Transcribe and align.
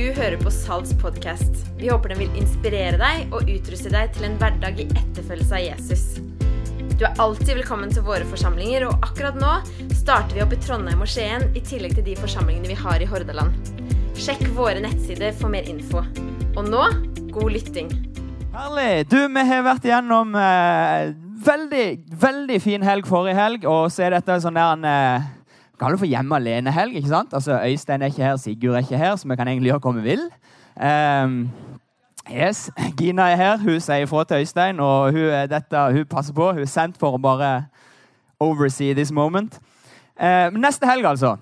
Du 0.00 0.06
hører 0.16 0.38
på 0.40 0.48
Salts 0.48 0.94
podkast. 0.96 1.58
Vi 1.76 1.90
håper 1.90 2.14
den 2.14 2.22
vil 2.22 2.36
inspirere 2.40 2.96
deg 2.96 3.34
og 3.36 3.50
utruste 3.52 3.90
deg 3.92 4.14
til 4.14 4.24
en 4.30 4.38
hverdag 4.40 4.78
i 4.80 4.86
etterfølgelse 4.86 5.58
av 5.58 5.60
Jesus. 5.60 6.04
Du 6.96 7.02
er 7.04 7.20
alltid 7.20 7.50
velkommen 7.58 7.92
til 7.92 8.06
våre 8.06 8.24
forsamlinger, 8.30 8.86
og 8.88 9.04
akkurat 9.04 9.36
nå 9.36 9.50
starter 9.98 10.38
vi 10.38 10.40
opp 10.46 10.54
i 10.56 10.60
Trondheim 10.64 11.04
og 11.04 11.10
Skien 11.12 11.44
i 11.52 11.60
tillegg 11.60 11.98
til 11.98 12.06
de 12.06 12.14
forsamlingene 12.16 12.70
vi 12.72 12.78
har 12.80 13.04
i 13.04 13.08
Hordaland. 13.10 13.68
Sjekk 14.16 14.46
våre 14.56 14.80
nettsider 14.80 15.36
for 15.36 15.52
mer 15.52 15.68
info. 15.68 16.00
Og 16.54 16.62
nå 16.64 16.86
god 17.36 17.52
lytting. 17.58 17.92
Herlig. 18.56 19.04
Du, 19.12 19.18
vi 19.20 19.44
har 19.52 19.66
vært 19.68 19.84
igjennom 19.84 20.32
eh, 20.32 21.10
veldig, 21.44 21.86
veldig 22.24 22.62
fin 22.64 22.88
helg 22.88 23.10
forrige 23.10 23.36
helg, 23.36 23.68
og 23.68 23.92
så 23.92 24.08
er 24.08 24.16
dette 24.16 24.40
sånn 24.46 24.56
der 24.56 24.78
en 24.78 24.88
eh, 24.94 25.28
kaller 25.80 25.96
det 25.96 26.02
for 26.04 26.10
hjemme 26.10 26.36
alene-helg. 26.36 26.96
ikke 27.00 27.08
sant? 27.08 27.34
Altså, 27.34 27.56
Øystein 27.64 28.02
er 28.02 28.12
ikke 28.12 28.24
her, 28.24 28.36
Sigurd 28.36 28.74
er 28.74 28.84
ikke 28.84 29.00
her, 29.00 29.16
så 29.16 29.28
vi 29.28 29.36
kan 29.36 29.48
egentlig 29.48 29.72
gjøre 29.72 29.82
hva 29.86 29.92
vi 29.96 30.02
vil. 30.04 30.24
Um, 30.76 31.50
yes, 32.30 32.70
Gina 32.98 33.30
er 33.32 33.36
her. 33.36 33.58
Hun 33.58 33.80
sier 33.80 34.04
ifra 34.04 34.24
til 34.24 34.44
Øystein, 34.44 34.80
og 34.80 35.12
hun, 35.16 35.30
dette, 35.50 35.84
hun 35.92 36.04
passer 36.10 36.36
på. 36.36 36.52
Hun 36.52 36.66
er 36.66 36.70
sendt 36.70 37.00
for 37.00 37.16
å 37.16 37.22
bare 37.22 37.64
oversee 38.40 38.94
this 38.94 39.12
moment. 39.12 39.56
Uh, 40.20 40.52
neste 40.52 40.88
helg, 40.88 41.06
altså, 41.08 41.36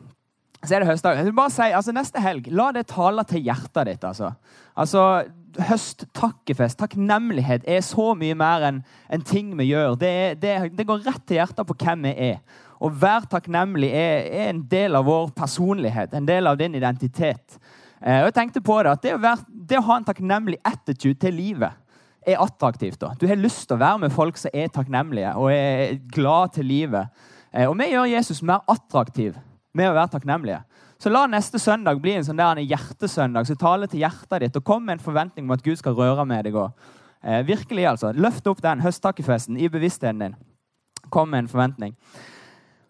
så 0.65 0.74
er 0.74 0.82
det 0.82 0.88
høstdag. 0.88 1.18
Jeg 1.18 1.24
vil 1.24 1.34
bare 1.34 1.51
si, 1.55 1.66
altså 1.74 1.93
Neste 1.95 2.23
helg, 2.23 2.46
la 2.51 2.70
det 2.74 2.87
tale 2.91 3.24
til 3.27 3.43
hjertet 3.46 3.87
ditt. 3.87 4.05
altså. 4.05 4.32
Altså, 4.77 5.24
Høsttakkefest, 5.59 6.79
takknemlighet, 6.79 7.65
er 7.66 7.80
så 7.82 8.12
mye 8.15 8.34
mer 8.38 8.66
enn 8.68 8.80
en 9.10 9.23
ting 9.27 9.55
vi 9.59 9.70
gjør. 9.73 9.96
Det, 9.98 10.12
det, 10.43 10.55
det 10.79 10.87
går 10.87 11.07
rett 11.07 11.24
til 11.27 11.41
hjertet 11.41 11.66
på 11.66 11.74
hvem 11.82 12.07
vi 12.07 12.12
er. 12.29 12.65
Å 12.78 12.91
være 12.95 13.27
takknemlig 13.32 13.91
er, 13.91 14.28
er, 14.28 14.48
en 14.52 14.62
del 14.70 14.95
av 14.95 15.06
vår 15.09 15.32
personlighet, 15.37 16.14
en 16.14 16.28
del 16.28 16.46
av 16.46 16.59
din 16.60 16.77
identitet. 16.78 17.59
Eh, 18.01 18.20
og 18.20 18.28
jeg 18.28 18.37
tenkte 18.37 18.62
på 18.62 18.78
Det 18.82 18.92
at 18.92 19.02
det 19.02 19.15
å, 19.16 19.23
være, 19.23 19.46
det 19.51 19.80
å, 19.80 19.87
ha 19.88 19.98
en 19.98 20.07
takknemlig 20.07 20.60
attitude 20.66 21.18
til 21.24 21.35
livet 21.35 21.74
er 22.29 22.38
attraktivt. 22.43 23.01
da. 23.01 23.15
Du 23.18 23.26
har 23.26 23.40
lyst 23.40 23.66
til 23.66 23.79
å 23.79 23.82
være 23.82 24.04
med 24.04 24.15
folk 24.15 24.38
som 24.38 24.54
er 24.54 24.70
takknemlige 24.70 25.35
og 25.37 25.51
er 25.52 25.98
glad 26.15 26.54
til 26.54 26.68
livet. 26.70 27.10
Eh, 27.52 27.66
og 27.66 27.74
vi 27.80 27.90
gjør 27.90 28.10
Jesus 28.12 28.43
mer 28.43 28.62
attraktiv 28.68 29.38
med 29.74 29.90
å 29.90 29.96
være 29.96 30.15
takknemlige. 30.15 30.63
Så 30.98 31.10
la 31.10 31.26
neste 31.30 31.60
søndag 31.63 32.01
bli 32.02 32.16
en 32.18 32.24
sånn 32.26 32.38
der 32.38 32.59
en 32.59 32.66
hjertesøndag. 32.66 33.46
Så 33.46 33.54
taler 33.59 33.90
til 33.90 34.02
hjertet 34.02 34.42
ditt 34.42 34.57
og 34.59 34.66
kom 34.66 34.82
med 34.87 34.98
en 34.98 35.04
forventning 35.04 35.46
om 35.46 35.54
at 35.54 35.63
Gud 35.63 35.79
skal 35.79 35.95
røre 35.95 36.24
med 36.26 36.46
deg. 36.46 36.57
Og, 36.59 36.73
eh, 37.23 37.42
virkelig 37.46 37.87
altså. 37.87 38.13
Løft 38.13 38.46
opp 38.46 38.63
den 38.63 38.82
høsttakkefesten 38.82 39.57
i 39.59 39.68
bevisstheten 39.68 40.18
din. 40.18 40.37
Kom 41.10 41.30
med 41.30 41.45
en 41.45 41.48
forventning. 41.48 41.95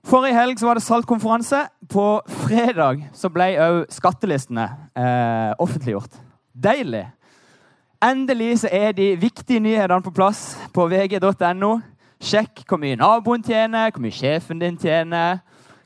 Forrige 0.07 0.39
helg 0.39 0.63
var 0.63 0.79
det 0.79 0.85
saltkonferanse. 0.87 1.67
På 1.91 2.21
fredag 2.47 3.03
ble 3.35 3.49
òg 3.65 3.79
skattelistene 3.93 4.69
eh, 4.97 5.53
offentliggjort. 5.59 6.21
Deilig! 6.55 7.07
Endelig 8.05 8.65
er 8.71 8.93
de 8.95 9.17
viktige 9.19 9.61
nyhetene 9.61 10.05
på 10.05 10.13
plass 10.15 10.53
på 10.75 10.87
vg.no. 10.87 11.73
Sjekk 12.23 12.63
hvor 12.67 12.79
mye 12.79 12.99
naboen 12.99 13.43
tjener, 13.43 13.91
hvor 13.91 14.03
mye 14.03 14.15
sjefen 14.15 14.61
din 14.63 14.79
tjener, 14.79 15.41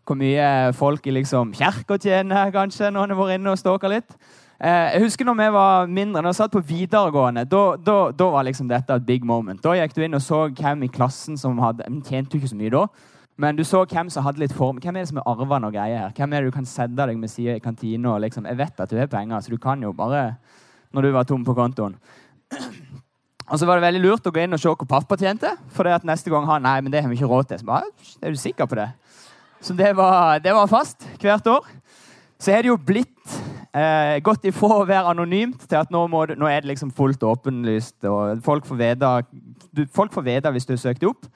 hvor 0.05 0.17
mye 0.21 0.73
folk 0.77 1.07
i 1.07 1.15
liksom 1.17 1.53
kirka 1.57 1.97
tjener, 2.01 2.51
kanskje, 2.53 2.91
når 2.91 3.07
han 3.07 3.15
har 3.15 3.21
vært 3.21 3.39
inne 3.39 3.53
og 3.53 3.61
stalka 3.61 3.89
litt. 3.93 4.17
Eh, 4.63 4.93
jeg 4.95 5.03
husker 5.07 5.27
når 5.27 5.39
vi 5.41 5.49
var 5.57 5.89
mindre, 5.91 6.23
når 6.23 6.31
jeg 6.31 6.41
satt 6.41 6.55
på 6.55 6.65
videregående, 6.67 7.45
da, 7.49 8.29
var 8.33 8.45
liksom 8.47 8.69
dette 8.71 8.95
et 8.95 9.07
big 9.07 9.25
moment. 9.25 9.63
Da 9.65 9.75
gikk 9.75 9.97
du 9.97 10.05
inn 10.05 10.15
og 10.15 10.23
så 10.23 10.45
hvem 10.53 10.85
i 10.87 10.93
klassen 10.93 11.41
som 11.41 11.59
hadde 11.65 11.89
tjente 12.07 12.39
ikke 12.39 12.53
så 12.53 12.61
mye 12.61 12.73
da. 12.77 12.87
Men 13.43 13.59
du 13.59 13.65
så 13.67 13.83
hvem 13.89 14.11
som 14.13 14.23
hadde 14.23 14.39
litt 14.39 14.55
form. 14.55 14.79
Hvem 14.79 14.95
er 14.95 15.03
det 15.03 15.11
som 15.11 15.19
er 15.19 15.27
arva 15.27 15.59
noe 15.63 15.75
greier 15.75 16.05
her? 16.05 16.15
Hvem 16.15 16.33
er 16.33 16.45
det 16.45 16.53
du 16.53 16.55
kan 16.55 16.69
sette 16.69 16.95
deg 16.95 17.19
med 17.19 17.31
side 17.31 17.57
i 17.59 17.63
kantina? 17.63 18.15
Liksom, 18.23 18.47
jeg 18.47 18.59
vet 18.61 18.83
at 18.85 18.93
du 18.93 18.99
har 19.01 19.11
penger, 19.11 19.43
så 19.43 19.51
du 19.51 19.59
kan 19.59 19.83
jo 19.83 19.93
bare 19.97 20.37
Når 20.93 21.03
du 21.03 21.11
var 21.11 21.25
tom 21.25 21.45
på 21.45 21.55
kontoen. 21.57 21.95
Og 23.53 23.59
så 23.59 23.67
var 23.67 23.79
det 23.81 23.87
veldig 23.87 24.03
lurt 24.05 24.27
å 24.29 24.33
gå 24.33 24.43
inn 24.43 24.53
og 24.55 24.61
se 24.61 24.69
hvor 24.69 24.89
pappa 24.89 25.17
tjente. 25.17 25.51
For 25.73 25.89
det 25.89 25.95
at 25.97 26.05
neste 26.07 26.31
gang 26.31 26.45
han 26.47 26.63
Nei, 26.63 26.81
men 26.81 26.93
det 26.93 27.01
har 27.03 27.09
vi 27.11 27.17
ikke 27.17 27.31
råd 27.31 27.49
til. 27.49 27.63
Så 27.63 27.69
bare, 27.69 27.89
er 28.21 28.31
du 28.31 28.39
sikker 28.39 28.69
på 28.69 28.79
det? 28.79 28.91
Så 29.63 29.75
det 29.79 29.91
var, 29.97 30.39
det 30.45 30.53
var 30.55 30.71
fast 30.71 31.07
hvert 31.21 31.49
år. 31.51 31.67
Så 32.39 32.53
er 32.53 32.63
det 32.63 32.71
jo 32.71 32.79
blitt 32.79 33.35
eh, 33.75 34.19
gått 34.25 34.45
ifra 34.49 34.79
å 34.81 34.87
være 34.87 35.13
anonymt 35.13 35.67
til 35.67 35.81
at 35.81 35.93
nå, 35.95 36.05
må, 36.13 36.25
nå 36.29 36.49
er 36.51 36.63
det 36.63 36.73
liksom 36.73 36.93
fullt 36.95 37.25
åpenlyst. 37.27 37.99
og 38.05 38.45
Folk 38.45 38.69
får 38.69 40.27
vite 40.29 40.55
hvis 40.55 40.69
du 40.69 40.75
har 40.77 40.85
søkt 40.85 41.09
opp. 41.09 41.27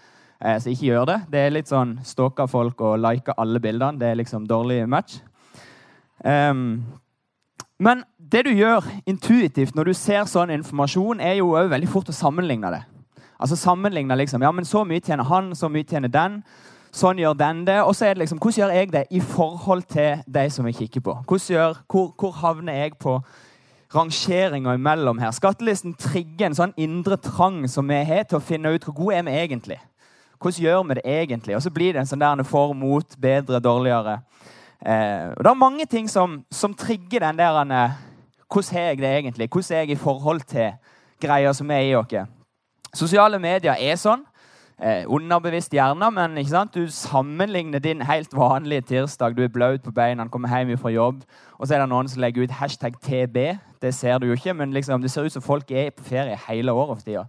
Eh, 0.41 0.59
så 0.61 0.71
ikke 0.71 0.91
gjør 0.91 1.09
det. 1.09 1.21
Det 1.33 1.41
er 1.41 1.55
litt 1.55 1.71
sånn 1.71 1.97
stalke 2.05 2.47
folk 2.51 2.81
og 2.85 2.99
like 3.01 3.35
alle 3.41 3.61
bildene. 3.63 3.99
Det 4.01 4.11
er 4.11 4.21
liksom 4.21 4.47
dårlig 4.49 4.83
match. 4.89 5.21
Um, 6.25 6.85
men 7.79 8.05
det 8.19 8.47
du 8.47 8.53
gjør 8.57 8.85
intuitivt 9.07 9.77
når 9.77 9.91
du 9.91 9.95
ser 9.97 10.25
sånn 10.29 10.53
informasjon, 10.55 11.21
er 11.21 11.39
jo 11.41 11.53
veldig 11.55 11.89
fort 11.89 12.09
å 12.11 12.17
sammenligne 12.17 12.73
det. 12.73 12.83
Altså 13.37 13.57
sammenligne 13.61 14.17
liksom, 14.17 14.43
ja, 14.43 14.53
men 14.53 14.65
Så 14.65 14.85
mye 14.85 15.01
tjener 15.01 15.25
han, 15.25 15.55
så 15.55 15.69
mye 15.69 15.85
tjener 15.85 16.09
den. 16.09 16.43
Sånn 16.93 17.19
gjør 17.21 17.35
den 17.37 17.65
det. 17.67 17.83
Og 17.85 17.95
så 17.97 18.07
er 18.07 18.15
det 18.15 18.25
liksom, 18.25 18.39
hvordan 18.39 18.59
gjør 18.59 18.77
jeg 18.77 18.93
det 18.93 19.05
i 19.11 19.21
forhold 19.21 19.83
til 19.93 20.23
de 20.27 20.47
som 20.51 20.67
jeg 20.67 20.77
kikker 20.77 21.01
på? 21.01 21.19
Gjør, 21.37 21.77
hvor, 21.89 22.15
hvor, 22.17 22.33
havner 22.33 22.73
jeg 22.73 22.97
på 22.97 23.21
rangeringa 23.95 24.75
imellom 24.75 25.19
her? 25.21 25.31
Skattelisten 25.37 25.95
trigger 25.95 26.49
en 26.49 26.57
sånn 26.57 26.73
indre 26.77 27.17
trang 27.21 27.67
som 27.69 27.89
vi 27.89 28.01
har 28.05 28.25
til 28.25 28.41
å 28.41 28.45
finne 28.45 28.73
ut 28.73 28.85
hvor 28.85 28.97
gode 28.97 29.21
er 29.21 29.29
vi 29.29 29.37
egentlig 29.37 29.79
hvordan 30.41 30.63
gjør 30.63 30.83
vi 30.89 30.95
det 30.95 31.03
egentlig? 31.05 31.57
Og 31.57 31.63
så 31.63 31.71
blir 31.71 31.93
det 31.93 32.03
en 32.03 32.09
sånn 32.11 32.23
der 32.23 32.43
for, 32.45 32.73
mot, 32.73 33.17
bedre, 33.21 33.61
dårligere. 33.61 34.21
Eh, 34.81 35.33
og 35.37 35.45
Det 35.45 35.51
er 35.51 35.55
mange 35.55 35.87
ting 35.87 36.11
som, 36.11 36.45
som 36.51 36.75
trigger 36.75 37.21
den 37.21 37.39
der 37.39 37.61
eh, 37.65 37.91
Hvordan 38.47 38.77
har 38.77 38.83
jeg 38.83 38.99
det 38.99 39.17
egentlig? 39.19 39.49
Hvordan 39.53 39.77
er 39.77 39.81
jeg 39.81 39.91
i 39.91 39.95
forhold 39.95 40.41
til 40.41 40.73
greier 41.21 41.53
som 41.53 41.71
er 41.71 41.81
i 41.81 41.95
oss? 41.95 42.29
Sosiale 42.95 43.39
medier 43.39 43.75
er 43.75 43.97
sånn. 43.97 44.23
Eh, 44.77 45.05
underbevisst 45.09 45.73
gjerne, 45.73 46.11
men 46.13 46.37
du 46.75 46.87
sammenligner 46.87 47.79
din 47.79 48.03
helt 48.03 48.29
vanlige 48.37 48.81
tirsdag. 48.81 49.37
Du 49.37 49.43
er 49.43 49.49
blaut 49.49 49.83
på 49.83 49.91
beina, 49.91 50.29
kommer 50.29 50.49
hjem 50.49 50.79
fra 50.79 50.91
jobb, 50.91 51.25
og 51.59 51.67
så 51.67 51.75
er 51.75 51.81
det 51.81 51.89
noen 51.89 52.09
som 52.09 52.21
legger 52.21 52.43
ut 52.43 52.51
hashtag 52.51 52.95
TB. 53.01 53.59
Det 53.83 53.95
ser 53.95 54.19
du 54.19 54.27
jo 54.27 54.33
ikke, 54.33 54.55
men 54.55 54.73
liksom, 54.73 55.01
det 55.03 55.11
ser 55.11 55.25
ut 55.25 55.33
som 55.33 55.43
folk 55.43 55.71
er 55.71 55.91
på 55.91 56.05
ferie 56.05 56.39
hele 56.49 56.73
året 56.73 56.99
for 56.99 57.05
tida. 57.05 57.25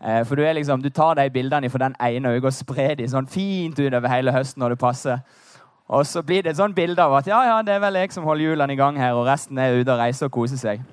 Eh, 0.00 0.22
for 0.24 0.34
du, 0.34 0.42
liksom, 0.42 0.82
du, 0.82 0.88
tar 0.88 1.14
de 1.14 1.30
bildene 1.30 1.70
fra 1.70 1.84
den 1.84 1.96
ene 2.00 2.32
øyet 2.32 2.44
og 2.44 2.56
sprer 2.56 2.94
de 2.96 3.08
sånn 3.08 3.28
fint 3.28 3.78
utover 3.78 4.08
hele 4.08 4.32
høsten 4.32 4.62
når 4.62 4.74
det 4.74 4.80
passer. 4.80 5.20
Og 5.90 6.06
så 6.06 6.22
blir 6.22 6.44
det 6.44 6.54
et 6.54 6.60
sånt 6.60 6.76
bilde 6.76 7.02
av 7.02 7.18
at 7.18 7.26
ja, 7.26 7.42
ja, 7.44 7.58
det 7.66 7.74
er 7.74 7.82
vel 7.82 7.98
jeg 7.98 8.14
som 8.14 8.24
holder 8.24 8.46
hjulene 8.46 8.76
i 8.76 8.78
gang 8.78 8.96
her, 8.96 9.18
og 9.18 9.26
resten 9.26 9.58
er 9.58 9.74
ute 9.74 9.90
og 9.90 9.98
reiser 9.98 10.30
og 10.30 10.36
koser 10.38 10.60
seg. 10.60 10.84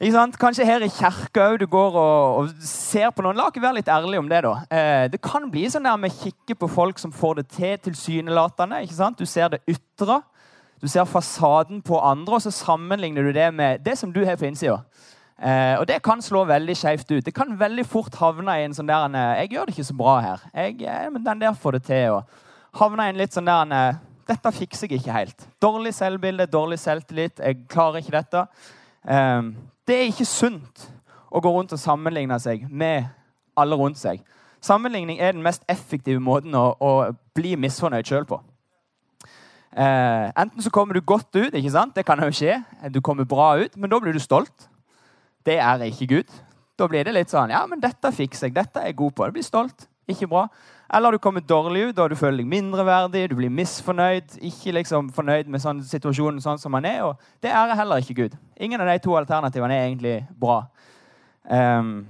Ikke 0.00 0.14
sant? 0.14 0.38
Kanskje 0.40 0.64
her 0.64 0.80
i 0.80 0.88
kirka 0.88 1.50
du 1.60 1.66
går 1.68 1.96
og, 2.00 2.36
og, 2.40 2.52
ser 2.64 3.10
på 3.12 3.20
noen. 3.20 3.36
La 3.36 3.50
oss 3.50 3.60
være 3.60 3.76
litt 3.76 3.90
ærlige 3.92 4.22
om 4.22 4.30
det. 4.30 4.38
da. 4.46 4.52
Eh, 4.72 5.04
det 5.12 5.20
kan 5.20 5.44
bli 5.52 5.66
sånn 5.68 5.84
der 5.84 5.98
med 6.00 6.16
kikke 6.16 6.56
på 6.56 6.70
folk 6.72 6.98
som 6.98 7.12
får 7.12 7.42
det 7.42 7.46
til 7.52 7.76
tilsynelatende. 7.84 8.80
ikke 8.86 8.96
sant? 8.96 9.20
Du 9.20 9.28
ser 9.28 9.52
det 9.52 9.60
ytre, 9.68 10.22
du 10.80 10.88
ser 10.88 11.04
fasaden 11.04 11.82
på 11.84 12.00
andre, 12.00 12.38
og 12.38 12.42
så 12.42 12.50
sammenligner 12.50 13.28
du 13.28 13.34
det 13.36 13.50
med 13.52 13.84
det 13.84 13.98
som 14.00 14.12
du 14.12 14.24
har 14.24 14.40
på 14.40 14.48
innsida. 14.48 14.80
Eh, 15.40 15.78
og 15.80 15.86
det 15.88 16.02
kan 16.04 16.20
slå 16.20 16.42
veldig 16.44 16.74
skeivt 16.76 17.10
ut. 17.14 17.24
Det 17.24 17.32
kan 17.34 17.54
veldig 17.58 17.86
fort 17.88 18.14
havne 18.20 18.58
i 18.60 18.64
en 18.66 18.74
sånn 18.76 18.88
der 18.90 19.04
en, 19.06 19.14
'Jeg 19.14 19.50
gjør 19.50 19.66
det 19.66 19.74
ikke 19.74 19.88
så 19.88 19.96
bra 19.96 20.20
her.' 20.20 20.50
Jeg, 20.54 20.82
eh, 20.82 21.10
men 21.10 21.24
den 21.24 21.40
der 21.40 21.52
får 21.52 21.72
det 21.72 21.82
til. 21.84 22.10
Og 22.10 22.24
havne 22.74 23.06
i 23.06 23.08
en 23.08 23.16
litt 23.16 23.32
sånn 23.32 23.46
der 23.46 23.62
en, 23.62 23.98
'Dette 24.28 24.52
fikser 24.52 24.88
jeg 24.88 25.00
ikke 25.00 25.12
helt.' 25.12 25.46
Dårlig 25.62 25.94
selvbilde, 25.94 26.46
dårlig 26.46 26.78
selvtillit. 26.78 27.38
Jeg 27.38 27.68
klarer 27.68 27.96
ikke 27.96 28.18
dette. 28.18 28.46
Eh, 29.08 29.42
det 29.86 29.96
er 29.96 30.12
ikke 30.12 30.26
sunt 30.26 30.90
å 31.32 31.40
gå 31.40 31.48
rundt 31.48 31.72
og 31.72 31.78
sammenligne 31.78 32.38
seg 32.38 32.70
med 32.70 33.06
alle 33.56 33.76
rundt 33.76 33.98
seg. 33.98 34.20
Sammenligning 34.60 35.20
er 35.20 35.32
den 35.32 35.42
mest 35.42 35.64
effektive 35.68 36.20
måten 36.20 36.54
å, 36.54 36.76
å 36.80 37.14
bli 37.34 37.56
misfornøyd 37.56 38.04
sjøl 38.04 38.26
på. 38.26 38.42
Eh, 39.72 40.32
enten 40.36 40.62
så 40.62 40.70
kommer 40.70 40.94
du 40.94 41.00
godt 41.00 41.34
ut, 41.36 41.54
ikke 41.54 41.70
sant? 41.70 41.94
det 41.96 42.04
kan 42.04 42.18
jo 42.18 42.30
skje. 42.30 42.62
Du 42.92 43.00
kommer 43.00 43.24
bra 43.24 43.56
ut, 43.56 43.76
men 43.76 43.90
da 43.90 43.98
blir 43.98 44.12
du 44.12 44.18
stolt 44.18 44.68
det 45.46 45.58
er 45.60 45.86
ikke 45.86 46.10
Gud. 46.10 46.34
Da 46.78 46.88
blir 46.88 47.04
det 47.04 47.12
litt 47.14 47.32
sånn 47.32 47.52
Ja, 47.52 47.64
men 47.68 47.80
dette 47.80 48.12
fikser 48.12 48.48
jeg. 48.48 48.56
Dette 48.56 48.80
er 48.80 48.90
jeg 48.90 49.00
god 49.00 49.16
på. 49.16 49.26
Du 49.28 49.36
blir 49.36 49.46
stolt. 49.46 49.88
Ikke 50.10 50.28
bra. 50.30 50.46
Eller 50.92 51.12
du 51.12 51.18
kommer 51.22 51.40
dårlig 51.40 51.90
ut, 51.90 51.98
og 51.98 52.10
du 52.10 52.16
føler 52.18 52.40
deg 52.40 52.48
mindreverdig, 52.50 53.28
du 53.30 53.36
blir 53.38 53.52
misfornøyd. 53.54 54.40
Ikke 54.48 54.74
liksom 54.74 55.12
fornøyd 55.14 55.50
med 55.52 55.62
sånn 55.62 55.84
situasjonen 55.86 56.40
sånn 56.42 56.58
som 56.58 56.74
man 56.74 56.88
er. 56.88 57.04
og 57.06 57.20
Det 57.42 57.52
er 57.52 57.74
heller 57.78 58.02
ikke 58.02 58.16
Gud. 58.24 58.38
Ingen 58.58 58.82
av 58.82 58.90
de 58.90 58.96
to 59.04 59.14
alternativene 59.14 59.76
er 59.76 59.86
egentlig 59.86 60.16
bra. 60.40 60.64
Um, 61.44 62.08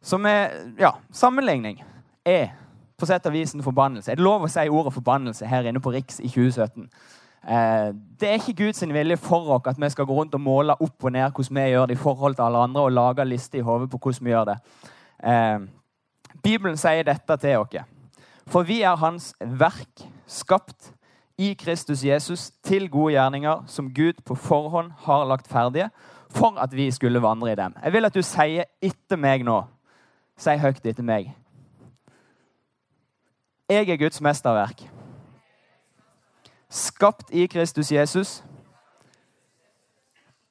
så 0.00 0.18
med 0.18 0.78
ja, 0.80 0.94
sammenligning 1.12 1.82
er 2.24 2.54
på 2.96 3.06
sett 3.08 3.26
og 3.28 3.34
vis 3.36 3.52
en 3.54 3.64
forbannelse. 3.64 4.12
Er 4.12 4.16
det 4.16 4.24
lov 4.24 4.46
å 4.46 4.50
si 4.50 4.64
ordet 4.72 4.94
forbannelse 4.96 5.48
her 5.50 5.68
inne 5.68 5.82
på 5.84 5.92
Riks 5.92 6.20
i 6.22 6.30
2017? 6.32 6.88
Eh, 7.44 7.92
det 8.20 8.28
er 8.28 8.40
ikke 8.40 8.64
Guds 8.64 8.82
vilje 8.82 9.16
for 9.16 9.50
oss 9.54 9.68
at 9.70 9.78
vi 9.78 9.90
skal 9.90 10.06
gå 10.06 10.14
rundt 10.14 10.34
og 10.34 10.40
måle 10.40 10.74
opp 10.80 11.04
og 11.04 11.12
ned 11.12 11.30
hvordan 11.30 11.56
vi 11.56 11.68
gjør 11.70 11.86
det 11.86 11.94
i 11.98 12.02
forhold 12.02 12.34
til 12.34 12.42
alle 12.42 12.58
andre, 12.58 12.82
og 12.82 12.92
lage 12.92 13.24
liste 13.24 13.58
i 13.58 13.66
hodet 13.66 13.90
på 13.90 13.98
hvordan 13.98 14.24
vi 14.24 14.30
gjør 14.30 14.44
det. 14.50 14.58
Eh, 15.22 15.58
Bibelen 16.42 16.76
sier 16.76 17.02
dette 17.06 17.36
til 17.36 17.58
oss. 17.58 17.78
For 18.46 18.62
vi 18.62 18.82
er 18.82 18.96
Hans 18.96 19.34
verk, 19.40 20.06
skapt 20.26 20.92
i 21.38 21.54
Kristus 21.54 22.04
Jesus 22.04 22.50
til 22.64 22.88
gode 22.90 23.12
gjerninger 23.12 23.64
som 23.66 23.94
Gud 23.94 24.22
på 24.24 24.34
forhånd 24.34 24.92
har 25.06 25.26
lagt 25.26 25.48
ferdige 25.48 25.90
for 26.30 26.58
at 26.58 26.76
vi 26.76 26.90
skulle 26.90 27.22
vandre 27.22 27.52
i 27.52 27.54
dem. 27.54 27.74
Jeg 27.84 27.92
vil 27.92 28.04
at 28.04 28.14
du 28.14 28.22
sier 28.22 28.64
etter 28.82 29.16
meg 29.16 29.44
nå. 29.46 29.62
Si 30.36 30.56
høyt 30.60 30.84
etter 30.84 31.02
meg. 31.06 31.32
Jeg 33.70 33.88
er 33.88 33.98
Guds 33.98 34.20
mesterverk. 34.20 34.95
Skapt 36.76 37.30
i 37.32 37.46
Kristus 37.48 37.88
Jesus 37.92 38.42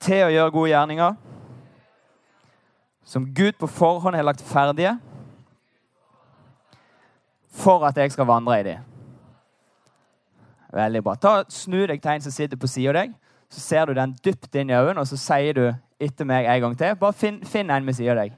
til 0.02 0.26
å 0.26 0.32
gjøre 0.34 0.54
gode 0.54 0.72
gjerninger 0.72 1.18
som 3.06 3.28
Gud 3.38 3.60
på 3.62 3.70
forhånd 3.70 4.18
har 4.18 4.26
lagt 4.26 4.42
ferdige 4.42 4.96
for 7.56 7.86
at 7.88 7.98
jeg 7.98 8.12
skal 8.12 8.28
vandre 8.28 8.58
i 8.60 8.66
dem. 8.66 8.82
Veldig 10.74 11.04
bra. 11.06 11.16
Ta, 11.16 11.36
snu 11.50 11.86
deg 11.88 12.02
til 12.02 12.16
en 12.16 12.26
som 12.26 12.34
sitter 12.34 12.60
på 12.60 12.68
sida 12.68 12.92
av 12.92 12.98
deg. 13.00 13.14
Så 13.54 13.62
ser 13.62 13.86
du 13.86 13.94
den 13.96 14.18
dypt 14.26 14.58
inn 14.58 14.74
i 14.74 14.76
øynene, 14.76 15.06
og 15.06 15.08
så 15.08 15.20
sier 15.22 15.56
du 15.56 15.66
etter 16.02 16.28
meg 16.28 16.50
en 16.50 16.66
gang 16.66 16.78
til. 16.78 16.98
Bare 17.00 17.16
finn, 17.16 17.40
finn 17.48 17.72
en 17.72 17.86
ved 17.86 17.96
sida 17.96 18.16
av 18.16 18.24
deg. 18.24 18.36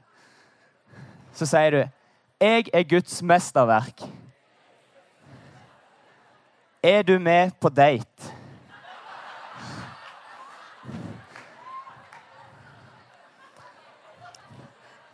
Så 1.32 1.46
sier 1.46 1.70
du 1.70 1.82
'Jeg 2.40 2.68
er 2.72 2.82
Guds 2.82 3.22
mesterverk'. 3.22 4.06
Er 6.82 7.02
du 7.02 7.18
med 7.18 7.50
på 7.60 7.68
date? 7.68 8.34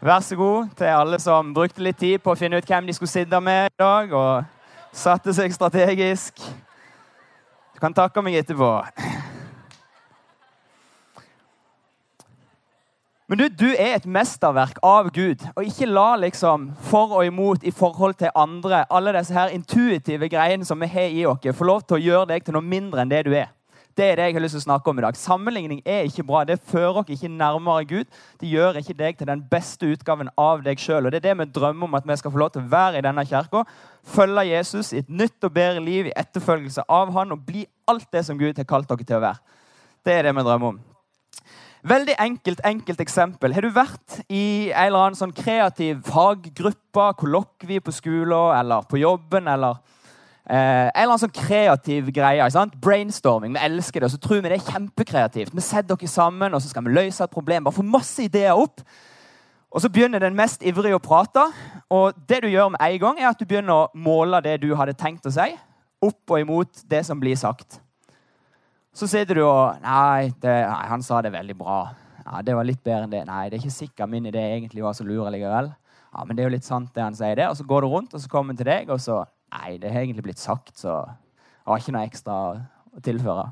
Vær 0.00 0.20
så 0.20 0.36
god 0.36 0.68
til 0.76 0.84
alle 0.84 1.16
som 1.20 1.54
brukte 1.54 1.80
litt 1.80 1.96
tid 1.96 2.18
på 2.20 2.34
å 2.34 2.36
finne 2.36 2.60
ut 2.60 2.68
hvem 2.68 2.84
de 2.84 2.92
skulle 2.92 3.08
sitte 3.08 3.40
med 3.40 3.70
i 3.70 3.76
dag, 3.80 4.12
og 4.12 4.44
satte 4.92 5.32
seg 5.32 5.54
strategisk. 5.56 6.44
Du 7.72 7.80
kan 7.80 7.96
takke 7.96 8.20
meg 8.20 8.36
etterpå. 8.42 8.68
Men 13.34 13.38
du, 13.38 13.64
du 13.66 13.70
er 13.74 13.96
et 13.96 14.04
mesterverk 14.06 14.76
av 14.86 15.08
Gud. 15.10 15.40
Og 15.58 15.66
ikke 15.66 15.88
la 15.90 16.12
liksom 16.22 16.68
for 16.86 17.16
og 17.16 17.26
imot 17.26 17.64
i 17.66 17.72
forhold 17.74 18.14
til 18.20 18.30
andre, 18.30 18.84
alle 18.86 19.10
disse 19.16 19.34
her 19.34 19.50
intuitive 19.50 20.28
greiene 20.30 20.62
som 20.68 20.78
vi 20.78 20.86
har 20.92 21.10
i 21.10 21.24
oss, 21.26 21.48
få 21.58 21.66
lov 21.66 21.82
til 21.82 21.96
å 21.96 22.04
gjøre 22.04 22.28
deg 22.30 22.46
til 22.46 22.54
noe 22.54 22.62
mindre 22.62 23.02
enn 23.02 23.10
det 23.10 23.24
du 23.26 23.32
er. 23.34 23.50
Det 23.98 24.06
er 24.06 24.20
det 24.20 24.28
jeg 24.28 24.36
har 24.38 24.46
lyst 24.46 24.54
til 24.54 24.62
å 24.62 24.66
snakke 24.68 24.94
om 24.94 25.02
i 25.02 25.06
dag. 25.08 25.18
Sammenligning 25.18 25.82
er 25.82 26.06
ikke 26.06 26.22
bra. 26.30 26.44
Det 26.46 26.60
fører 26.62 27.00
dere 27.00 27.18
ikke 27.18 27.32
nærmere 27.34 27.90
Gud. 27.96 28.22
Det 28.38 28.54
gjør 28.54 28.78
ikke 28.84 28.98
deg 29.02 29.18
til 29.18 29.32
den 29.32 29.42
beste 29.50 29.90
utgaven 29.90 30.30
av 30.38 30.62
deg 30.62 30.86
sjøl. 30.86 31.10
Det 31.10 31.24
er 31.24 31.26
det 31.26 31.36
vi 31.42 31.50
drømmer 31.58 31.90
om 31.90 31.98
at 31.98 32.06
vi 32.06 32.20
skal 32.22 32.38
få 32.38 32.44
lov 32.46 32.54
til 32.54 32.62
å 32.62 32.70
være 32.78 33.02
i 33.02 33.06
denne 33.10 33.26
kirka. 33.26 33.66
Følge 34.14 34.46
Jesus 34.52 34.94
i 34.94 35.02
et 35.02 35.10
nytt 35.10 35.42
og 35.42 35.58
bedre 35.58 35.82
liv 35.82 36.06
i 36.06 36.16
etterfølgelse 36.22 36.86
av 36.86 37.10
han 37.18 37.34
og 37.34 37.42
bli 37.50 37.66
alt 37.90 38.06
det 38.14 38.28
som 38.30 38.38
Gud 38.38 38.54
har 38.62 38.74
kalt 38.76 38.94
dere 38.94 39.02
til 39.02 39.18
å 39.18 39.24
være. 39.26 39.62
Det 40.06 40.20
er 40.20 40.28
det 40.30 40.38
vi 40.38 40.50
drømmer 40.52 40.76
om. 40.76 40.84
Veldig 41.84 42.14
enkelt 42.16 42.62
enkelt 42.64 43.00
eksempel. 43.02 43.52
Har 43.52 43.60
du 43.60 43.68
vært 43.74 44.22
i 44.32 44.70
en 44.70 44.86
eller 44.86 45.02
annen 45.02 45.18
sånn 45.18 45.34
kreativ 45.36 45.98
faggruppe, 46.06 47.10
kollokvie 47.20 47.82
på 47.84 47.92
skolen 47.92 48.54
eller 48.56 48.86
på 48.88 49.02
jobben 49.02 49.50
eller 49.52 49.82
eh, 50.48 50.88
en 50.88 50.88
eller 50.88 51.10
annen 51.10 51.22
sånn 51.26 51.34
kreativ 51.36 52.08
greie? 52.16 52.46
Sant? 52.54 52.78
Brainstorming. 52.80 53.52
Vi 53.52 53.66
elsker 53.68 54.00
det, 54.00 54.08
og 54.08 54.14
så 54.14 54.22
tror 54.24 54.40
vi 54.40 54.54
det 54.54 54.62
er 54.62 54.72
kjempekreativt. 54.72 55.52
Vi 55.52 55.66
setter 55.66 55.92
dere 55.92 56.08
sammen, 56.08 56.56
og 56.56 56.64
så 56.64 56.72
skal 56.72 56.88
vi 56.88 56.96
løse 56.96 57.28
et 57.28 57.36
problem. 57.36 57.68
Bare 57.68 57.76
få 57.76 57.84
masse 57.84 58.24
ideer 58.24 58.56
opp. 58.56 58.80
Og 59.68 59.84
så 59.84 59.92
begynner 59.92 60.24
den 60.24 60.40
mest 60.40 60.64
ivrige 60.64 60.96
å 60.96 61.04
prate. 61.04 61.44
Og 61.92 62.16
det 62.24 62.46
du 62.46 62.48
gjør 62.48 62.72
med 62.72 62.80
en 62.80 63.00
gang, 63.04 63.20
er 63.20 63.34
at 63.34 63.36
du 63.36 63.44
begynner 63.44 63.76
å 63.76 63.88
måle 63.92 64.40
det 64.40 64.56
du 64.64 64.70
hadde 64.72 64.96
tenkt 64.96 65.28
å 65.28 65.36
si, 65.36 65.52
opp 66.00 66.32
og 66.32 66.40
imot 66.40 66.86
det 66.88 67.04
som 67.04 67.20
blir 67.20 67.36
sagt. 67.36 67.83
Så 68.94 69.08
sitter 69.10 69.40
du 69.40 69.42
og 69.42 69.80
nei, 69.82 70.30
det, 70.38 70.52
nei, 70.70 70.82
han 70.86 71.02
sa 71.02 71.18
det 71.24 71.32
veldig 71.34 71.56
bra. 71.58 71.78
Ja, 72.24 72.42
Det 72.46 72.54
var 72.54 72.66
litt 72.66 72.82
bedre 72.84 73.08
enn 73.08 73.14
det. 73.14 73.24
Nei, 73.26 73.48
det 73.50 73.58
er 73.58 73.64
ikke 73.64 73.74
sikkert 73.74 74.10
min 74.12 74.28
idé 74.30 74.44
egentlig 74.52 74.84
var 74.84 74.94
så 74.94 75.06
lur 75.06 75.26
likevel. 75.34 75.72
Ja, 76.14 76.22
men 76.22 76.36
det 76.36 76.44
er 76.44 76.48
jo 76.48 76.54
litt 76.54 76.68
sant, 76.68 76.92
det 76.94 77.02
han 77.02 77.16
sier 77.18 77.34
det. 77.40 77.48
Og 77.50 77.58
så 77.58 77.66
går 77.66 77.82
du 77.82 77.88
rundt, 77.90 78.14
og 78.14 78.22
så 78.22 78.30
kommer 78.30 78.54
han 78.54 78.60
til 78.60 78.70
deg, 78.70 78.92
og 78.94 79.02
så 79.02 79.24
Nei, 79.54 79.76
det 79.78 79.92
har 79.94 80.02
egentlig 80.02 80.24
blitt 80.26 80.40
sagt, 80.42 80.72
så 80.74 80.90
jeg 81.06 81.68
har 81.68 81.78
ikke 81.78 81.92
noe 81.94 82.08
ekstra 82.08 82.36
å 82.98 83.02
tilføre. 83.06 83.44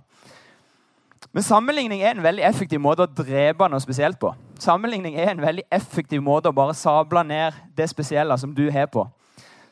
Men 1.30 1.44
sammenligning 1.46 2.02
er 2.02 2.16
en 2.16 2.24
veldig 2.24 2.42
effektiv 2.48 2.80
måte 2.82 3.04
å 3.06 3.12
drepe 3.20 3.68
noe 3.70 3.78
spesielt 3.80 4.18
på. 4.18 4.32
Sammenligning 4.58 5.14
er 5.14 5.30
en 5.30 5.44
veldig 5.44 5.62
effektiv 5.70 6.24
måte 6.26 6.50
å 6.50 6.56
bare 6.56 6.74
sable 6.74 7.22
ned 7.28 7.54
det 7.78 7.86
spesielle 7.92 8.34
som 8.40 8.50
du 8.56 8.64
har 8.74 8.90
på. 8.90 9.06